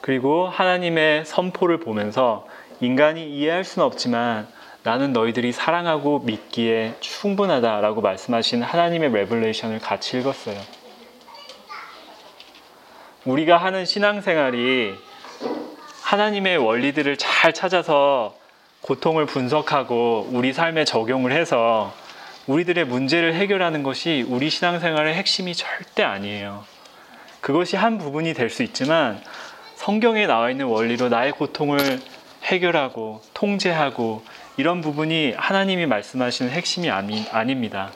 그리고 0.00 0.48
하나님의 0.48 1.24
선포를 1.24 1.78
보면서 1.78 2.46
인간이 2.80 3.30
이해할 3.30 3.62
수는 3.62 3.86
없지만 3.86 4.48
나는 4.82 5.12
너희들이 5.12 5.52
사랑하고 5.52 6.20
믿기에 6.20 6.96
충분하다라고 6.98 8.00
말씀하신 8.00 8.62
하나님의 8.62 9.12
레블레이션을 9.12 9.78
같이 9.78 10.18
읽었어요. 10.18 10.58
우리가 13.24 13.56
하는 13.56 13.84
신앙생활이 13.84 14.94
하나님의 16.02 16.58
원리들을 16.58 17.16
잘 17.16 17.52
찾아서 17.52 18.36
고통을 18.80 19.26
분석하고 19.26 20.30
우리 20.32 20.52
삶에 20.52 20.84
적용을 20.84 21.30
해서 21.32 21.94
우리들의 22.48 22.84
문제를 22.86 23.34
해결하는 23.34 23.84
것이 23.84 24.26
우리 24.28 24.50
신앙생활의 24.50 25.14
핵심이 25.14 25.54
절대 25.54 26.02
아니에요. 26.02 26.64
그것이 27.40 27.76
한 27.76 27.98
부분이 27.98 28.34
될 28.34 28.50
수 28.50 28.64
있지만 28.64 29.20
성경에 29.76 30.26
나와 30.26 30.50
있는 30.50 30.66
원리로 30.66 31.08
나의 31.08 31.32
고통을 31.32 32.00
해결하고 32.42 33.22
통제하고 33.34 34.24
이런 34.56 34.80
부분이 34.80 35.34
하나님이 35.36 35.86
말씀하시는 35.86 36.50
핵심이 36.50 36.90
아니, 36.90 37.24
아닙니다. 37.30 37.92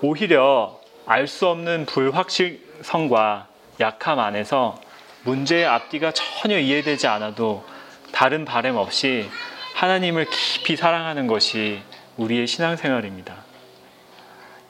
오히려 0.00 0.80
알 1.06 1.28
수 1.28 1.46
없는 1.46 1.86
불확실 1.86 2.71
성과 2.82 3.46
약함 3.80 4.18
안에서 4.18 4.80
문제의 5.24 5.66
앞뒤가 5.66 6.12
전혀 6.12 6.58
이해되지 6.58 7.06
않아도 7.06 7.64
다른 8.12 8.44
바램 8.44 8.76
없이 8.76 9.28
하나님을 9.74 10.26
깊이 10.30 10.76
사랑하는 10.76 11.26
것이 11.26 11.80
우리의 12.16 12.46
신앙생활입니다. 12.46 13.34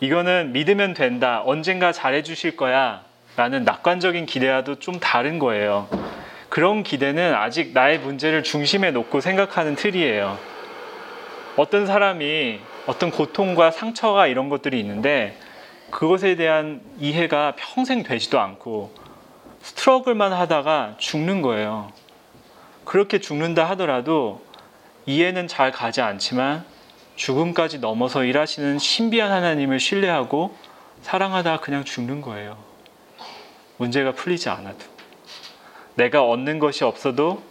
이거는 0.01 0.53
믿으면 0.53 0.95
된다, 0.95 1.43
언젠가 1.45 1.93
잘해주실 1.93 2.57
거야 2.57 3.03
라는 3.37 3.65
낙관적인 3.65 4.27
기대와도 4.27 4.79
좀 4.79 4.99
다른 5.01 5.39
거예요. 5.39 5.89
그런 6.49 6.83
기대는 6.83 7.35
아직 7.35 7.73
나의 7.73 7.99
문제를 7.99 8.43
중심에 8.43 8.91
놓고 8.91 9.21
생각하는 9.21 9.75
틀이에요. 9.75 10.39
어떤 11.57 11.87
사람이 11.87 12.61
어떤 12.87 13.11
고통과 13.11 13.71
상처가 13.71 14.27
이런 14.27 14.49
것들이 14.49 14.79
있는데 14.81 15.39
그것에 15.93 16.37
대한 16.37 16.81
이해가 16.99 17.55
평생 17.57 18.03
되지도 18.03 18.41
않고 18.41 18.95
스트러글만 19.61 20.33
하다가 20.33 20.95
죽는 20.97 21.43
거예요. 21.43 21.93
그렇게 22.85 23.21
죽는다 23.21 23.69
하더라도 23.71 24.43
이해는 25.05 25.47
잘 25.49 25.71
가지 25.71 26.01
않지만 26.01 26.65
죽음까지 27.15 27.79
넘어서 27.81 28.25
일하시는 28.25 28.79
신비한 28.79 29.31
하나님을 29.31 29.79
신뢰하고 29.79 30.57
사랑하다 31.03 31.59
그냥 31.59 31.85
죽는 31.85 32.23
거예요. 32.23 32.57
문제가 33.77 34.13
풀리지 34.13 34.49
않아도. 34.49 34.79
내가 35.95 36.25
얻는 36.25 36.59
것이 36.59 36.85
없어도 36.85 37.43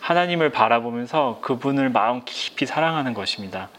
하나님을 0.00 0.50
바라보면서 0.50 1.38
그분을 1.40 1.88
마음 1.88 2.20
깊이 2.26 2.66
사랑하는 2.66 3.14
것입니다. 3.14 3.70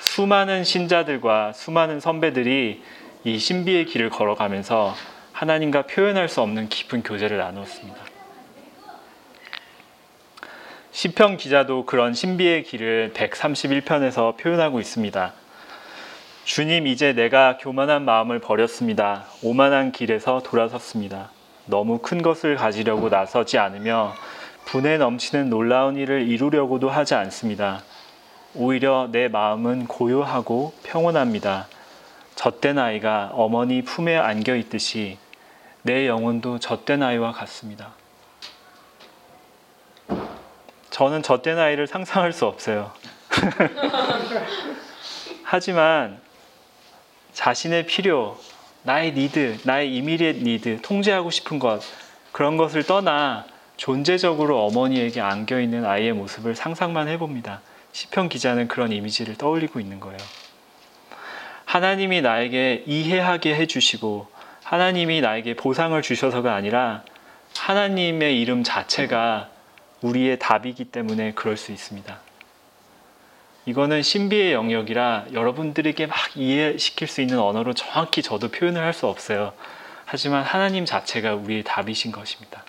수많은 0.00 0.64
신자들과 0.64 1.52
수많은 1.52 2.00
선배들이 2.00 2.82
이 3.26 3.40
신비의 3.40 3.86
길을 3.86 4.08
걸어가면서 4.08 4.94
하나님과 5.32 5.82
표현할 5.88 6.28
수 6.28 6.42
없는 6.42 6.68
깊은 6.68 7.02
교제를 7.02 7.38
나누었습니다. 7.38 7.96
시편 10.92 11.36
기자도 11.36 11.86
그런 11.86 12.14
신비의 12.14 12.62
길을 12.62 13.14
131편에서 13.14 14.36
표현하고 14.36 14.78
있습니다. 14.78 15.32
주님 16.44 16.86
이제 16.86 17.14
내가 17.14 17.58
교만한 17.58 18.04
마음을 18.04 18.38
버렸습니다. 18.38 19.24
오만한 19.42 19.90
길에서 19.90 20.40
돌아섰습니다. 20.44 21.32
너무 21.64 21.98
큰 21.98 22.22
것을 22.22 22.54
가지려고 22.54 23.08
나서지 23.08 23.58
않으며 23.58 24.14
분에 24.66 24.98
넘치는 24.98 25.50
놀라운 25.50 25.96
일을 25.96 26.28
이루려고도 26.28 26.90
하지 26.90 27.16
않습니다. 27.16 27.82
오히려 28.54 29.08
내 29.10 29.26
마음은 29.26 29.88
고요하고 29.88 30.74
평온합니다. 30.84 31.66
젖된 32.36 32.78
아이가 32.78 33.30
어머니 33.32 33.82
품에 33.82 34.16
안겨 34.16 34.54
있듯이 34.54 35.18
내 35.82 36.06
영혼도 36.06 36.60
젖된 36.60 37.02
아이와 37.02 37.32
같습니다. 37.32 37.94
저는 40.90 41.22
젖된 41.22 41.58
아이를 41.58 41.86
상상할 41.86 42.32
수 42.32 42.46
없어요. 42.46 42.92
하지만 45.42 46.20
자신의 47.32 47.86
필요, 47.86 48.38
나의 48.82 49.12
니드, 49.12 49.58
나의 49.64 49.94
이미리엣 49.94 50.36
니드, 50.36 50.80
통제하고 50.82 51.30
싶은 51.30 51.58
것, 51.58 51.82
그런 52.32 52.56
것을 52.56 52.82
떠나 52.82 53.44
존재적으로 53.76 54.64
어머니에게 54.66 55.20
안겨 55.20 55.60
있는 55.60 55.84
아이의 55.84 56.12
모습을 56.12 56.54
상상만 56.54 57.08
해봅니다. 57.08 57.60
시편 57.92 58.28
기자는 58.28 58.68
그런 58.68 58.92
이미지를 58.92 59.36
떠올리고 59.36 59.80
있는 59.80 60.00
거예요. 60.00 60.18
하나님이 61.76 62.22
나에게 62.22 62.84
이해하게 62.86 63.54
해주시고 63.54 64.28
하나님이 64.64 65.20
나에게 65.20 65.56
보상을 65.56 66.00
주셔서가 66.00 66.54
아니라 66.54 67.02
하나님의 67.54 68.40
이름 68.40 68.64
자체가 68.64 69.50
우리의 70.00 70.38
답이기 70.38 70.86
때문에 70.86 71.32
그럴 71.32 71.58
수 71.58 71.72
있습니다. 71.72 72.18
이거는 73.66 74.02
신비의 74.02 74.54
영역이라 74.54 75.26
여러분들에게 75.34 76.06
막 76.06 76.16
이해시킬 76.34 77.08
수 77.08 77.20
있는 77.20 77.38
언어로 77.38 77.74
정확히 77.74 78.22
저도 78.22 78.48
표현을 78.48 78.80
할 78.82 78.94
수 78.94 79.06
없어요. 79.06 79.52
하지만 80.06 80.44
하나님 80.44 80.86
자체가 80.86 81.34
우리의 81.34 81.62
답이신 81.62 82.10
것입니다. 82.10 82.64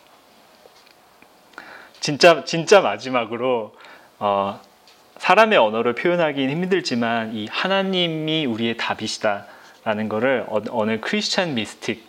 진짜 2.02 2.44
진짜 2.44 2.82
마지막으로 2.82 3.74
어, 4.20 4.60
사람의 5.20 5.58
언어를 5.58 5.94
표현하기는 5.94 6.50
힘들지만 6.50 7.36
이 7.36 7.48
하나님이 7.50 8.46
우리의 8.46 8.78
답이시다라는 8.78 10.10
것을 10.10 10.46
어, 10.48 10.62
어느 10.70 11.00
크리스찬 11.00 11.54
미스틱 11.54 12.06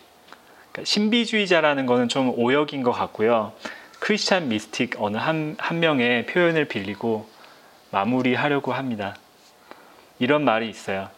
그러니까 0.71 0.85
신비주의자라는 0.85 1.85
것은 1.85 2.07
좀 2.07 2.29
오역인 2.37 2.83
것 2.83 2.91
같고요. 2.91 3.53
크리스찬 3.99 4.47
미스틱 4.47 4.95
어느 4.99 5.17
한, 5.17 5.55
한 5.59 5.79
명의 5.79 6.25
표현을 6.25 6.65
빌리고 6.65 7.27
마무리하려고 7.91 8.71
합니다. 8.71 9.15
이런 10.19 10.43
말이 10.43 10.69
있어요. 10.69 11.09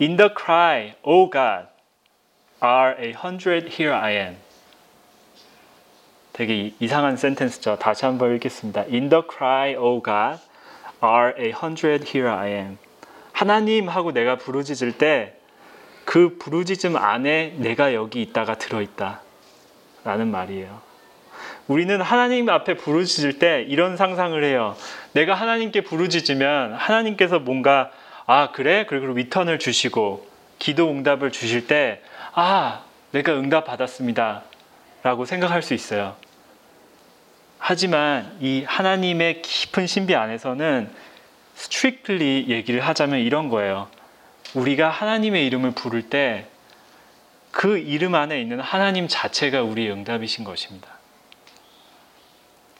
In 0.00 0.16
the 0.16 0.30
cry, 0.36 0.94
O 1.02 1.30
God, 1.30 1.68
are 2.62 2.96
a 2.98 3.12
hundred 3.12 3.68
here 3.68 3.94
I 3.94 4.12
am. 4.12 4.36
되게 6.34 6.74
이상한 6.80 7.16
센텐스죠. 7.16 7.78
다시 7.78 8.04
한번 8.04 8.34
읽겠습니다. 8.34 8.82
In 8.92 9.08
the 9.08 9.22
cry, 9.32 9.74
O 9.76 10.02
God, 10.02 10.40
are 11.02 11.32
a 11.38 11.52
hundred 11.52 12.04
here 12.06 12.28
I 12.30 12.50
am. 12.50 12.78
하나님 13.32 13.88
하고 13.88 14.12
내가 14.12 14.36
부르짖을 14.36 14.92
때 14.98 15.38
그 16.04 16.36
부르짖음 16.38 16.96
안에 16.96 17.54
내가 17.56 17.94
여기 17.94 18.20
있다가 18.20 18.58
들어있다. 18.58 19.22
라는 20.04 20.30
말이에요. 20.30 20.82
우리는 21.66 21.98
하나님 22.02 22.50
앞에 22.50 22.74
부르짖을 22.74 23.38
때 23.38 23.64
이런 23.66 23.96
상상을 23.96 24.44
해요. 24.44 24.76
내가 25.14 25.32
하나님께 25.34 25.80
부르짖으면 25.80 26.74
하나님께서 26.74 27.38
뭔가 27.38 27.90
아 28.26 28.50
그래? 28.52 28.84
그리고 28.86 29.14
리턴을 29.14 29.58
주시고 29.58 30.26
기도 30.58 30.90
응답을 30.90 31.32
주실 31.32 31.66
때 31.66 32.02
아 32.34 32.82
내가 33.12 33.32
응답 33.32 33.64
받았습니다. 33.64 34.42
라고 35.02 35.24
생각할 35.24 35.62
수 35.62 35.72
있어요. 35.72 36.16
하지만 37.66 38.36
이 38.40 38.62
하나님의 38.66 39.40
깊은 39.40 39.86
신비 39.86 40.14
안에서는 40.14 40.90
strictly 41.56 42.50
얘기를 42.50 42.80
하자면 42.82 43.20
이런 43.20 43.48
거예요. 43.48 43.88
우리가 44.52 44.90
하나님의 44.90 45.46
이름을 45.46 45.70
부를 45.70 46.02
때 46.10 46.46
그 47.50 47.78
이름 47.78 48.16
안에 48.16 48.38
있는 48.40 48.58
하나님 48.60 49.06
자체가 49.08 49.62
우리의 49.62 49.92
응답이신 49.92 50.44
것입니다. 50.44 50.88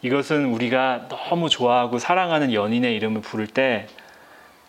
이것은 0.03 0.47
우리가 0.47 1.07
너무 1.09 1.49
좋아하고 1.49 1.99
사랑하는 1.99 2.53
연인의 2.53 2.95
이름을 2.97 3.23
부를 3.23 3.47
때 3.47 3.87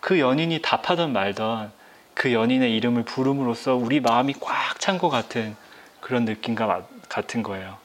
그 0.00 0.18
연인이 0.20 0.62
답하던 0.62 1.12
말던 1.12 1.72
그 2.14 2.32
연인의 2.32 2.74
이름을 2.76 3.02
부름으로써 3.02 3.74
우리 3.74 4.00
마음이 4.00 4.34
꽉 4.40 4.78
찬 4.78 4.96
것 4.98 5.10
같은 5.10 5.56
그런 6.00 6.24
느낌과 6.24 6.86
같은 7.08 7.42
거예요. 7.42 7.76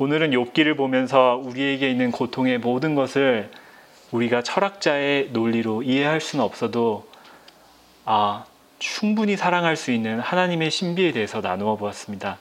오늘은 0.00 0.30
욥기를 0.30 0.76
보면서 0.76 1.42
우리에게 1.44 1.90
있는 1.90 2.12
고통의 2.12 2.58
모든 2.58 2.94
것을 2.94 3.50
우리가 4.12 4.42
철학자의 4.44 5.30
논리로 5.32 5.82
이해할 5.82 6.20
수는 6.20 6.44
없어도 6.44 7.08
아, 8.04 8.44
충분히 8.78 9.36
사랑할 9.36 9.74
수 9.74 9.90
있는 9.90 10.20
하나님의 10.20 10.70
신비에 10.70 11.10
대해서 11.10 11.40
나누어 11.40 11.74
보았습니다. 11.74 12.38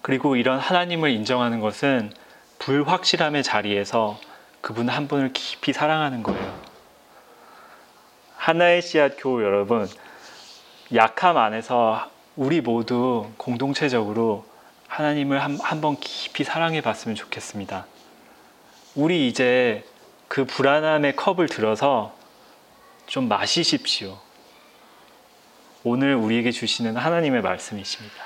그리고 0.00 0.36
이런 0.36 0.58
하나님을 0.58 1.10
인정하는 1.10 1.60
것은 1.60 2.10
불확실함의 2.60 3.42
자리에서 3.42 4.18
그분 4.62 4.88
한 4.88 5.08
분을 5.08 5.34
깊이 5.34 5.74
사랑하는 5.74 6.22
거예요. 6.22 6.58
하나의 8.38 8.80
씨앗 8.80 9.16
교우 9.18 9.42
여러분, 9.42 9.86
약함 10.94 11.36
안에서 11.36 12.10
우리 12.36 12.62
모두 12.62 13.28
공동체적으로 13.36 14.46
하나님을 14.88 15.40
한번 15.40 15.96
깊이 15.98 16.44
사랑해 16.44 16.80
봤으면 16.80 17.14
좋겠습니다. 17.14 17.86
우리 18.94 19.28
이제 19.28 19.84
그 20.28 20.44
불안함의 20.44 21.16
컵을 21.16 21.48
들어서 21.48 22.14
좀 23.06 23.28
마시십시오. 23.28 24.18
오늘 25.84 26.14
우리에게 26.14 26.50
주시는 26.50 26.96
하나님의 26.96 27.42
말씀이십니다. 27.42 28.25